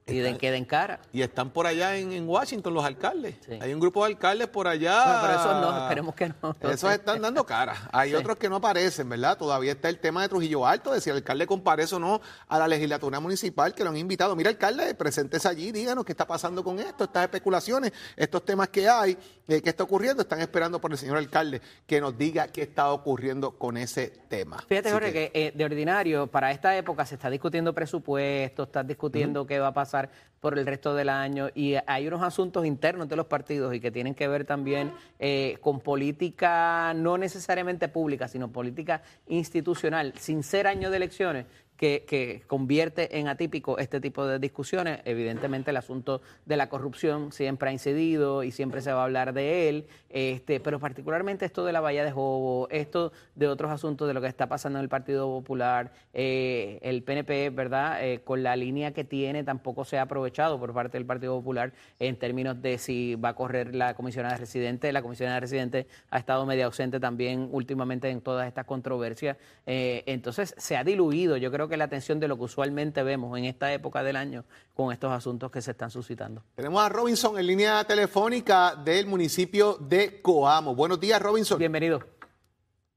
Y 0.08 0.18
de 0.18 0.38
queden 0.38 0.64
cara. 0.64 1.00
Y 1.12 1.22
están 1.22 1.50
por 1.50 1.66
allá 1.66 1.96
en, 1.96 2.28
Washington 2.28 2.72
los 2.72 2.84
alcaldes. 2.84 3.34
Hay 3.60 3.74
un 3.74 3.80
grupo 3.80 4.04
de 4.04 4.12
alcaldes 4.12 4.46
por 4.46 4.68
allá. 4.68 5.20
pero 5.20 5.32
esos 5.34 5.60
no, 5.60 5.82
esperemos 5.82 6.14
que 6.14 6.28
no. 6.28 6.56
Esos 6.70 6.92
están 6.92 7.20
dando 7.20 7.44
cara. 7.44 7.74
Hay 7.90 8.14
otros 8.14 8.36
que 8.36 8.48
no 8.48 8.56
aparecen, 8.56 9.08
¿verdad? 9.08 9.36
Todavía 9.36 9.72
está 9.72 9.88
el 9.88 9.98
tema 9.98 10.22
de 10.22 10.28
Trujillo 10.28 10.64
Alto, 10.64 10.92
de 10.92 11.00
si 11.00 11.10
el 11.10 11.16
alcalde 11.16 11.44
comparece 11.48 11.96
o 11.96 11.98
no 11.98 12.20
a 12.46 12.56
la 12.56 12.68
legislatura 12.68 13.18
municipal 13.18 13.74
que 13.74 13.82
lo 13.82 13.90
han 13.90 13.96
invitado. 13.96 14.36
Mira, 14.36 14.48
alcalde, 14.48 14.94
presentes 14.94 15.44
allí, 15.44 15.72
díganos 15.72 16.04
qué 16.04 16.12
está 16.12 16.24
pasando 16.24 16.62
con 16.62 16.78
esto, 16.78 17.02
estas 17.02 17.24
especulaciones, 17.24 17.92
estos 18.14 18.44
temas 18.44 18.68
que 18.68 18.88
hay, 18.88 19.18
eh, 19.48 19.60
qué 19.60 19.70
está 19.70 19.82
ocurriendo. 19.82 20.22
Están 20.22 20.40
esperando 20.40 20.80
por 20.80 20.92
el 20.92 20.98
señor 20.98 21.16
alcalde 21.16 21.60
que 21.84 22.00
nos 22.00 22.16
diga 22.16 22.46
qué 22.46 22.62
está 22.62 22.92
ocurriendo 22.92 23.58
con 23.58 23.76
ese 23.76 24.12
tema. 24.28 24.62
Fíjate, 24.68 24.92
Jorge, 24.92 25.12
que, 25.12 25.30
eh, 25.34 25.52
de 25.52 25.64
ordinario, 25.64 26.28
para 26.28 26.52
esta 26.52 26.76
época 26.76 27.04
se 27.04 27.16
está 27.16 27.28
discutiendo 27.28 27.74
presupuesto, 27.74 28.62
está 28.62 28.84
discutiendo 28.84 29.44
qué 29.44 29.58
va 29.58 29.68
a 29.68 29.74
pasar 29.74 29.95
por 30.40 30.58
el 30.58 30.66
resto 30.66 30.94
del 30.94 31.08
año. 31.08 31.48
Y 31.54 31.74
hay 31.86 32.06
unos 32.06 32.22
asuntos 32.22 32.64
internos 32.64 33.08
de 33.08 33.16
los 33.16 33.26
partidos 33.26 33.74
y 33.74 33.80
que 33.80 33.90
tienen 33.90 34.14
que 34.14 34.28
ver 34.28 34.44
también 34.44 34.92
eh, 35.18 35.58
con 35.60 35.80
política 35.80 36.92
no 36.94 37.18
necesariamente 37.18 37.88
pública, 37.88 38.28
sino 38.28 38.52
política 38.52 39.02
institucional, 39.26 40.12
sin 40.16 40.42
ser 40.42 40.66
año 40.66 40.90
de 40.90 40.96
elecciones, 40.98 41.46
que, 41.76 42.42
convierte 42.46 43.18
en 43.18 43.28
atípico 43.28 43.78
este 43.78 44.00
tipo 44.00 44.26
de 44.26 44.38
discusiones. 44.38 45.00
Evidentemente 45.04 45.70
el 45.70 45.76
asunto 45.76 46.22
de 46.44 46.56
la 46.56 46.68
corrupción 46.68 47.32
siempre 47.32 47.70
ha 47.70 47.72
incidido 47.72 48.42
y 48.42 48.50
siempre 48.50 48.80
se 48.80 48.92
va 48.92 49.02
a 49.02 49.04
hablar 49.04 49.32
de 49.32 49.68
él, 49.68 49.86
este, 50.10 50.60
pero 50.60 50.80
particularmente 50.80 51.44
esto 51.44 51.64
de 51.64 51.72
la 51.72 51.80
valla 51.80 52.04
de 52.04 52.12
Jobo, 52.12 52.68
esto 52.70 53.12
de 53.34 53.48
otros 53.48 53.70
asuntos 53.70 54.08
de 54.08 54.14
lo 54.14 54.20
que 54.20 54.28
está 54.28 54.48
pasando 54.48 54.78
en 54.78 54.84
el 54.84 54.88
Partido 54.88 55.26
Popular, 55.26 55.92
eh, 56.14 56.78
el 56.82 57.02
PNP, 57.02 57.50
¿verdad? 57.50 58.04
Eh, 58.04 58.20
con 58.24 58.42
la 58.42 58.56
línea 58.56 58.92
que 58.92 59.04
tiene 59.04 59.44
tampoco 59.44 59.84
se 59.84 59.98
ha 59.98 60.02
aprovechado 60.02 60.58
por 60.58 60.72
parte 60.72 60.98
del 60.98 61.06
Partido 61.06 61.36
Popular 61.36 61.72
en 61.98 62.16
términos 62.16 62.60
de 62.62 62.78
si 62.78 63.14
va 63.14 63.30
a 63.30 63.34
correr 63.34 63.74
la 63.74 63.94
comisionada 63.94 64.36
residente. 64.36 64.92
La 64.92 65.02
comisionada 65.02 65.40
residente 65.40 65.86
ha 66.10 66.18
estado 66.18 66.46
media 66.46 66.66
ausente 66.66 67.00
también 67.00 67.48
últimamente 67.52 68.08
en 68.08 68.20
todas 68.20 68.46
estas 68.46 68.64
controversias. 68.64 69.36
Eh, 69.66 70.02
entonces 70.06 70.54
se 70.56 70.76
ha 70.76 70.84
diluido, 70.84 71.36
yo 71.36 71.50
creo 71.50 71.65
que 71.68 71.76
la 71.76 71.84
atención 71.84 72.20
de 72.20 72.28
lo 72.28 72.36
que 72.36 72.44
usualmente 72.44 73.02
vemos 73.02 73.36
en 73.38 73.44
esta 73.44 73.72
época 73.72 74.02
del 74.02 74.16
año 74.16 74.44
con 74.74 74.92
estos 74.92 75.12
asuntos 75.12 75.50
que 75.50 75.60
se 75.60 75.72
están 75.72 75.90
suscitando. 75.90 76.42
Tenemos 76.54 76.82
a 76.82 76.88
Robinson 76.88 77.38
en 77.38 77.46
línea 77.46 77.84
telefónica 77.84 78.74
del 78.76 79.06
municipio 79.06 79.74
de 79.74 80.20
Coamo. 80.22 80.74
Buenos 80.74 81.00
días, 81.00 81.20
Robinson. 81.20 81.58
Bienvenido. 81.58 82.00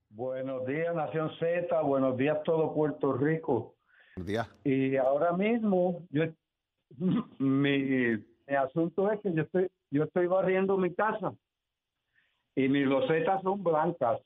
Buenos 0.09 0.65
días, 0.65 0.93
Nación 0.93 1.31
Z. 1.39 1.81
Buenos 1.81 2.17
días, 2.17 2.39
todo 2.43 2.73
Puerto 2.73 3.13
Rico. 3.13 3.75
Buenos 4.15 4.27
días. 4.27 4.47
Y 4.63 4.97
ahora 4.97 5.31
mismo, 5.33 6.05
yo, 6.09 6.25
mi, 7.39 8.21
asunto 8.47 9.11
es 9.11 9.21
que 9.21 9.33
yo 9.33 9.43
estoy, 9.43 9.69
yo 9.91 10.03
estoy 10.03 10.27
barriendo 10.27 10.77
mi 10.77 10.93
casa 10.93 11.33
y 12.55 12.67
mis 12.67 12.85
losetas 12.85 13.41
son 13.43 13.63
blancas. 13.63 14.19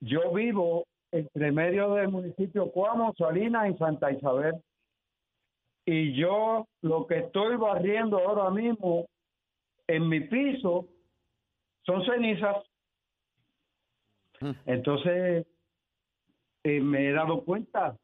Yo 0.00 0.32
vivo 0.32 0.86
entre 1.12 1.52
medio 1.52 1.94
del 1.94 2.08
municipio 2.08 2.70
Cuamo, 2.70 3.14
Salinas 3.16 3.70
y 3.70 3.78
Santa 3.78 4.10
Isabel. 4.10 4.54
Y 5.84 6.14
yo 6.14 6.66
lo 6.82 7.06
que 7.06 7.18
estoy 7.18 7.56
barriendo 7.56 8.18
ahora 8.18 8.50
mismo 8.50 9.06
en 9.86 10.08
mi 10.08 10.20
piso 10.20 10.86
son 11.84 12.04
cenizas. 12.04 12.56
Mm. 14.40 14.50
Entonces, 14.66 15.46
eh, 16.64 16.80
me 16.80 17.08
he 17.08 17.12
dado 17.12 17.44
cuenta 17.44 17.96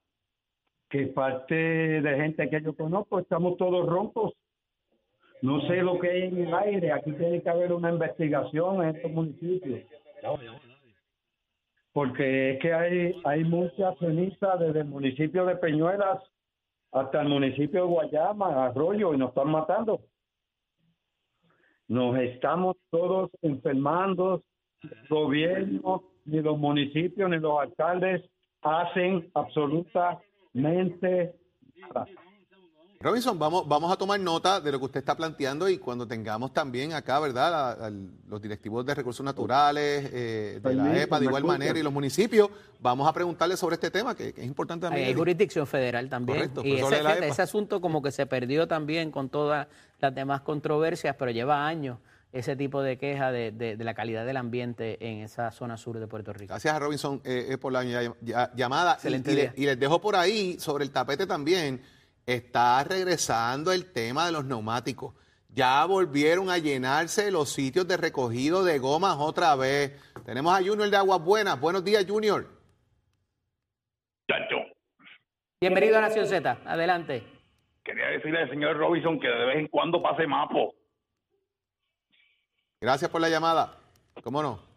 que 0.89 1.07
parte 1.09 1.55
de 1.55 2.17
gente 2.17 2.49
que 2.49 2.63
yo 2.63 2.77
conozco 2.77 3.19
estamos 3.19 3.57
todos 3.57 3.89
roncos. 3.89 4.35
No 5.41 5.61
sé 5.63 5.83
lo 5.83 5.99
que 5.99 6.09
hay 6.09 6.23
en 6.25 6.47
el 6.47 6.55
aire. 6.55 6.93
Aquí 6.93 7.13
tiene 7.13 7.43
que 7.43 7.51
haber 7.51 7.73
una 7.73 7.91
investigación 7.91 8.83
en 8.85 8.97
estos 8.97 9.11
municipios. 9.11 9.81
Porque 11.93 12.53
es 12.53 12.61
que 12.61 12.73
hay, 12.73 13.21
hay 13.25 13.45
mucha 13.45 13.95
ceniza 13.97 14.57
desde 14.57 14.81
el 14.81 14.87
municipio 14.87 15.45
de 15.45 15.57
Peñuelas 15.57 16.23
hasta 16.93 17.21
el 17.23 17.29
municipio 17.29 17.83
de 17.83 17.89
Guayama, 17.89 18.67
Arroyo, 18.67 19.15
y 19.15 19.19
nos 19.19 19.31
están 19.31 19.51
matando. 19.51 20.03
Nos 21.89 22.17
estamos 22.19 22.77
todos 22.91 23.31
enfermando. 23.43 24.45
El 24.83 25.09
gobierno, 25.09 26.05
ni 26.25 26.41
los 26.41 26.59
municipios, 26.59 27.31
ni 27.31 27.39
los 27.39 27.61
alcaldes 27.61 28.23
hacen 28.63 29.31
absolutamente 29.35 31.35
nada. 31.77 32.07
Robinson, 33.03 33.39
vamos, 33.39 33.67
vamos 33.67 33.93
a 33.93 33.97
tomar 33.97 34.19
nota 34.21 34.61
de 34.61 34.71
lo 34.73 34.79
que 34.79 34.85
usted 34.87 35.01
está 35.01 35.17
planteando 35.17 35.69
y 35.69 35.79
cuando 35.79 36.07
tengamos 36.07 36.53
también 36.55 36.93
acá, 36.93 37.19
¿verdad? 37.21 37.85
a- 37.87 37.91
los 38.29 38.41
directivos 38.41 38.87
de 38.87 38.95
recursos 38.95 39.25
naturales, 39.25 40.09
eh, 40.13 40.61
de 40.63 40.75
la 40.75 41.03
EPA 41.03 41.19
de 41.19 41.27
igual 41.27 41.45
manera 41.45 41.79
y 41.79 41.83
los 41.83 41.93
municipios, 41.93 42.49
vamos 42.81 43.07
a 43.09 43.13
preguntarle 43.13 43.57
sobre 43.57 43.75
este 43.75 43.91
tema 43.91 44.15
que, 44.15 44.33
que 44.33 44.41
es 44.43 44.47
importante 44.47 44.87
también. 44.87 45.09
hay 45.09 45.15
jurisdicción 45.15 45.67
federal 45.67 46.09
también. 46.09 46.39
Correcto, 46.39 46.63
y 46.65 46.73
ese, 46.75 46.85
de 46.85 47.03
la 47.03 47.11
fíjate, 47.11 47.19
EPA. 47.27 47.27
ese 47.35 47.43
asunto 47.43 47.81
como 47.81 48.03
que 48.03 48.11
se 48.11 48.27
perdió 48.27 48.67
también 48.69 49.11
con 49.11 49.29
todas 49.29 49.67
las 50.01 50.15
demás 50.15 50.41
controversias, 50.43 51.17
pero 51.19 51.31
lleva 51.31 51.67
años 51.67 51.99
ese 52.33 52.57
tipo 52.57 52.81
de 52.81 52.97
queja 52.97 53.31
de, 53.31 53.51
de- 53.53 53.77
de 53.77 53.85
la 53.85 53.93
calidad 53.93 54.25
del 54.25 54.39
ambiente 54.39 54.97
en 55.07 55.19
esa 55.19 55.51
zona 55.53 55.77
sur 55.77 55.99
de 56.01 56.07
Puerto 56.07 56.33
Rico. 56.33 56.49
Gracias 56.55 56.75
a 56.75 56.79
Robinson 56.79 57.21
eh, 57.25 57.49
eh, 57.51 57.59
por 57.59 57.73
la 57.75 57.85
ya- 57.85 58.15
ya- 58.23 58.51
llamada. 58.55 58.95
Excelente 58.95 59.33
y 59.33 59.35
le- 59.35 59.41
día. 59.43 59.53
y 59.57 59.67
les 59.67 59.79
dejo 59.79 60.01
por 60.01 60.17
ahí, 60.17 60.57
sobre 60.59 60.85
el 60.85 60.91
tapete 60.91 61.27
también, 61.27 61.83
está 62.27 62.83
regresando 62.85 63.73
el 63.73 63.93
tema 63.93 64.27
de 64.27 64.33
los 64.33 64.45
neumáticos. 64.45 65.15
Ya 65.49 65.85
volvieron 65.85 66.49
a 66.49 66.59
llenarse 66.59 67.31
los 67.31 67.53
sitios 67.53 67.87
de 67.87 67.97
recogido 67.97 68.65
de 68.65 68.79
gomas 68.79 69.17
otra 69.19 69.55
vez. 69.55 69.93
Tenemos 70.25 70.55
a 70.55 70.65
Junior 70.65 70.89
de 70.89 70.97
Aguas 70.97 71.23
Buenas. 71.23 71.61
Buenos 71.61 71.85
días, 71.85 72.07
Junior. 72.09 72.49
Chacho, 74.31 74.57
Bienvenido 75.61 75.99
a 75.99 76.01
Nación 76.01 76.27
Z. 76.27 76.59
Adelante. 76.65 77.23
quería 77.85 78.07
decirle 78.07 78.41
al 78.43 78.51
señor 78.51 78.77
Robinson 78.79 79.21
que 79.21 79.29
de 79.29 79.45
vez 79.45 79.59
en 79.59 79.69
cuando 79.69 80.03
pase 80.03 80.27
mapo. 80.27 80.75
Gracias 82.81 83.11
por 83.11 83.21
la 83.21 83.29
llamada. 83.29 83.77
¿Cómo 84.25 84.43
no? 84.43 84.72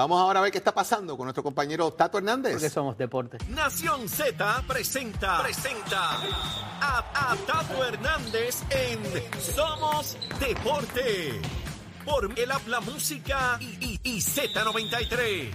Vamos 0.00 0.18
ahora 0.18 0.40
a 0.40 0.42
ver 0.44 0.50
qué 0.50 0.56
está 0.56 0.72
pasando 0.72 1.14
con 1.14 1.26
nuestro 1.26 1.42
compañero 1.42 1.90
Tato 1.92 2.16
Hernández. 2.16 2.52
Porque 2.54 2.70
somos 2.70 2.96
deporte. 2.96 3.36
Nación 3.50 4.08
Z 4.08 4.64
presenta, 4.66 5.42
presenta 5.42 6.12
a, 6.80 7.32
a 7.32 7.36
Tato 7.46 7.84
Hernández 7.84 8.62
en 8.70 8.98
Somos 9.54 10.16
Deporte. 10.40 11.38
Por 12.02 12.32
el 12.34 12.50
habla 12.50 12.80
música 12.80 13.58
y, 13.60 13.66
y- 13.84 14.00
y 14.04 14.20
Z93. 14.22 15.50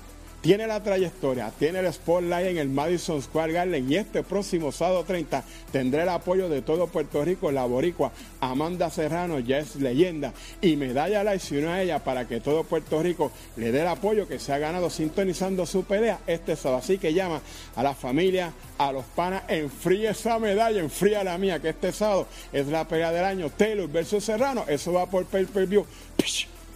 tiene 0.44 0.68
la 0.68 0.84
trayectoria, 0.84 1.54
tiene 1.58 1.80
el 1.80 1.94
spotlight 1.94 2.48
en 2.48 2.58
el 2.58 2.68
Madison 2.68 3.22
Square 3.22 3.54
Garden 3.54 3.90
y 3.90 3.96
este 3.96 4.24
próximo 4.24 4.74
sábado 4.74 5.06
30 5.06 5.42
tendré 5.72 6.02
el 6.04 6.10
apoyo 6.10 6.50
de 6.50 6.62
todo 6.62 6.88
Puerto 6.88 7.24
Rico, 7.24 7.50
la 7.50 7.64
boricua 7.64 8.12
Amanda 8.42 8.90
Serrano, 8.90 9.40
ya 9.40 9.60
es 9.60 9.78
leyenda 9.78 10.34
y 10.60 10.76
medalla 10.76 11.24
la 11.24 11.38
y 11.38 11.40
a 11.66 11.82
ella 11.82 12.04
para 12.04 12.28
que 12.28 12.42
todo 12.42 12.66
Puerto 12.66 13.02
Rico 13.02 13.32
le 13.56 13.72
dé 13.72 13.84
el 13.84 13.88
apoyo 13.88 14.28
que 14.28 14.38
se 14.38 14.52
ha 14.52 14.58
ganado 14.58 14.90
sintonizando 14.90 15.66
su 15.66 15.86
pelea 15.86 16.20
este 16.28 16.58
sábado. 16.58 16.80
Así 16.80 16.98
que 16.98 17.14
llama 17.14 17.40
a 17.78 17.82
la 17.82 17.94
familia, 17.94 18.52
a 18.78 18.92
los 18.92 19.06
panas, 19.06 19.44
enfríe 19.48 20.10
esa 20.10 20.40
medalla, 20.40 20.82
enfría 20.82 21.24
la 21.24 21.38
mía, 21.38 21.62
que 21.62 21.70
este 21.70 21.94
sábado 21.94 22.28
es 22.52 22.68
la 22.68 22.86
pelea 22.86 23.14
del 23.14 23.24
año, 23.24 23.50
Taylor 23.50 23.90
versus 23.90 24.26
Serrano, 24.26 24.66
eso 24.68 24.92
va 24.92 25.06
por 25.06 25.24
pay-per-view. 25.24 25.86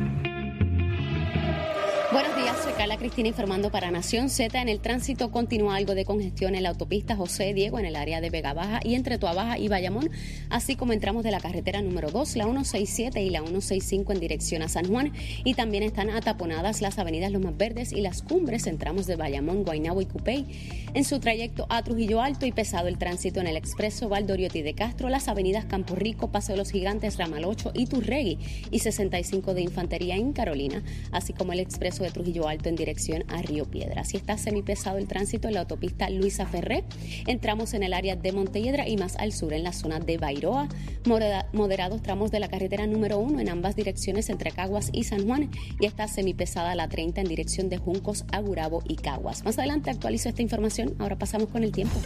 Buenos 2.14 2.36
días, 2.36 2.56
soy 2.64 2.74
Carla 2.74 2.98
Cristina 2.98 3.30
informando 3.30 3.72
para 3.72 3.90
Nación 3.90 4.30
Z. 4.30 4.62
En 4.62 4.70
el 4.70 4.82
tránsito 4.82 5.32
continúa 5.32 5.78
algo 5.78 5.96
de 5.96 6.06
congestión 6.06 6.54
en 6.54 6.62
la 6.62 6.70
autopista 6.70 7.16
José 7.16 7.56
Diego 7.56 7.80
en 7.80 7.86
el 7.86 7.96
área 7.96 8.22
de 8.22 8.30
Vega 8.30 8.54
Baja 8.54 8.82
y 8.84 8.94
entre 8.94 9.18
Tuabaja 9.18 9.58
y 9.58 9.68
Bayamón, 9.68 10.12
así 10.52 10.76
como 10.76 10.94
entramos 10.94 11.24
de 11.24 11.32
la 11.32 11.40
carretera 11.40 11.82
número 11.82 12.12
2, 12.12 12.36
la 12.36 12.44
167 12.44 13.20
y 13.20 13.32
la 13.32 13.40
165 13.40 14.14
en 14.14 14.20
dirección 14.20 14.62
a 14.62 14.70
San 14.70 14.88
Juan. 14.88 15.12
Y 15.44 15.56
también 15.56 15.82
están 15.82 16.12
ataponadas 16.12 16.84
las 16.84 17.00
avenidas 17.00 17.32
Lomas 17.32 17.58
Verdes 17.58 17.92
y 17.92 18.02
las 18.02 18.22
cumbres 18.22 18.68
en 18.68 18.78
tramos 18.78 19.08
de 19.08 19.16
Bayamón, 19.16 19.64
Guaynabo 19.64 20.00
y 20.04 20.06
Cupey. 20.06 20.46
En 20.94 21.06
su 21.06 21.20
trayecto 21.20 21.66
a 21.70 21.82
Trujillo 21.82 22.22
Alto 22.22 22.46
y 22.46 22.52
pesado 22.52 22.90
el 22.90 23.00
tránsito 23.00 23.40
en 23.40 23.48
el 23.48 23.58
expreso 23.58 24.08
Valdoriotti 24.08 24.62
de 24.62 24.76
Castro, 24.76 25.10
las 25.10 25.30
avenidas 25.30 25.66
Campo 25.66 25.96
Rico, 25.96 26.30
Paseo 26.32 26.54
de 26.54 26.60
los 26.60 26.70
Gigantes, 26.70 27.18
Ramal 27.18 27.46
8 27.46 27.72
y 27.74 27.88
Turregui 27.88 28.38
y 28.70 28.78
65 28.78 29.56
de 29.56 29.62
Infantería 29.62 30.16
en 30.16 30.32
Carolina, 30.32 30.84
así 31.12 31.34
como 31.34 31.54
el 31.54 31.60
expreso 31.60 32.03
de 32.04 32.12
Trujillo 32.12 32.48
Alto 32.48 32.70
en 32.70 32.76
dirección 32.76 33.24
a 33.30 33.42
Río 33.42 33.66
Piedra. 33.66 34.02
Así 34.02 34.18
está 34.18 34.38
semipesado 34.38 34.98
el 34.98 35.08
tránsito 35.08 35.48
en 35.48 35.56
la 35.56 35.62
autopista 35.62 36.10
Luisa 36.10 36.46
Ferré. 36.46 36.84
Entramos 37.28 37.74
en 37.74 37.84
el 37.84 37.94
área 37.94 38.16
de 38.16 38.32
Montelledra 38.32 38.88
y 38.88 38.98
más 38.98 39.16
al 39.16 39.32
sur 39.32 39.54
en 39.54 39.64
la 39.64 39.74
zona 39.74 40.00
de 40.00 40.18
Bairoa. 40.18 40.68
Modera- 41.06 41.48
Moderados 41.54 42.02
tramos 42.02 42.32
de 42.32 42.40
la 42.40 42.48
carretera 42.48 42.88
número 42.88 43.20
1 43.20 43.40
en 43.40 43.50
ambas 43.50 43.76
direcciones 43.76 44.30
entre 44.30 44.52
Caguas 44.52 44.90
y 44.92 45.04
San 45.06 45.26
Juan 45.26 45.50
y 45.80 45.86
está 45.86 46.08
semipesada 46.08 46.76
la 46.76 46.88
30 46.88 47.22
en 47.22 47.28
dirección 47.28 47.70
de 47.70 47.78
Juncos 47.78 48.26
a 48.32 48.40
Gurabo 48.40 48.84
y 48.88 48.96
Caguas. 48.96 49.44
Más 49.44 49.58
adelante 49.58 49.90
actualizo 49.90 50.30
esta 50.30 50.42
información. 50.42 50.96
Ahora 51.00 51.18
pasamos 51.18 51.50
con 51.50 51.64
el 51.64 51.72
tiempo. 51.72 52.00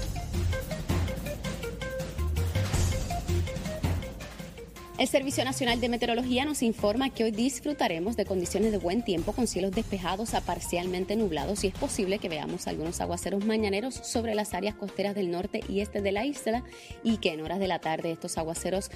El 4.97 5.07
Servicio 5.07 5.45
Nacional 5.45 5.79
de 5.79 5.89
Meteorología 5.89 6.43
nos 6.43 6.63
informa 6.63 7.11
que 7.11 7.23
hoy 7.23 7.29
disfrutaremos 7.29 8.17
de 8.17 8.25
condiciones 8.25 8.71
de 8.71 8.79
buen 8.79 9.03
tiempo 9.03 9.31
con 9.31 9.45
cielos 9.45 9.71
despejados 9.71 10.33
a 10.33 10.41
parcialmente 10.41 11.15
nublados 11.15 11.63
y 11.63 11.67
es 11.67 11.75
posible 11.75 12.17
que 12.17 12.29
veamos 12.29 12.65
algunos 12.65 12.99
aguaceros 12.99 13.45
mañaneros 13.45 13.93
sobre 13.93 14.33
las 14.33 14.55
áreas 14.55 14.73
costeras 14.73 15.13
del 15.13 15.29
norte 15.29 15.61
y 15.69 15.81
este 15.81 16.01
de 16.01 16.11
la 16.11 16.25
isla 16.25 16.63
y 17.03 17.17
que 17.17 17.31
en 17.31 17.41
horas 17.41 17.59
de 17.59 17.67
la 17.67 17.77
tarde 17.77 18.11
estos 18.11 18.39
aguaceros 18.39 18.89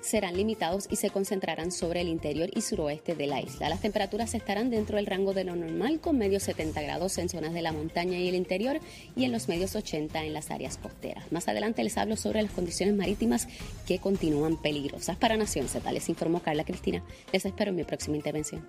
serán 0.00 0.34
limitados 0.34 0.86
y 0.90 0.96
se 0.96 1.10
concentrarán 1.10 1.72
sobre 1.72 2.00
el 2.00 2.08
interior 2.08 2.48
y 2.54 2.62
suroeste 2.62 3.14
de 3.14 3.26
la 3.26 3.42
isla. 3.42 3.68
Las 3.68 3.82
temperaturas 3.82 4.32
estarán 4.32 4.70
dentro 4.70 4.96
del 4.96 5.04
rango 5.04 5.34
de 5.34 5.44
lo 5.44 5.56
normal 5.56 6.00
con 6.00 6.16
medios 6.16 6.44
70 6.44 6.80
grados 6.80 7.18
en 7.18 7.28
zonas 7.28 7.52
de 7.52 7.60
la 7.60 7.72
montaña 7.72 8.18
y 8.18 8.28
el 8.28 8.34
interior 8.34 8.80
y 9.14 9.24
en 9.24 9.32
los 9.32 9.46
medios 9.48 9.76
80 9.76 10.24
en 10.24 10.32
las 10.32 10.50
áreas 10.50 10.78
costeras. 10.78 11.30
Más 11.30 11.48
adelante 11.48 11.84
les 11.84 11.98
hablo 11.98 12.16
sobre 12.16 12.40
las 12.40 12.52
condiciones 12.52 12.94
marítimas 12.94 13.46
que 13.86 13.98
continúan 13.98 14.56
peligrosas 14.56 15.17
para 15.18 15.36
Nación 15.36 15.68
Z. 15.68 15.90
Les 15.92 16.08
informó 16.08 16.40
Carla 16.40 16.64
Cristina. 16.64 17.02
Les 17.32 17.44
espero 17.44 17.70
en 17.70 17.76
mi 17.76 17.84
próxima 17.84 18.16
intervención. 18.16 18.68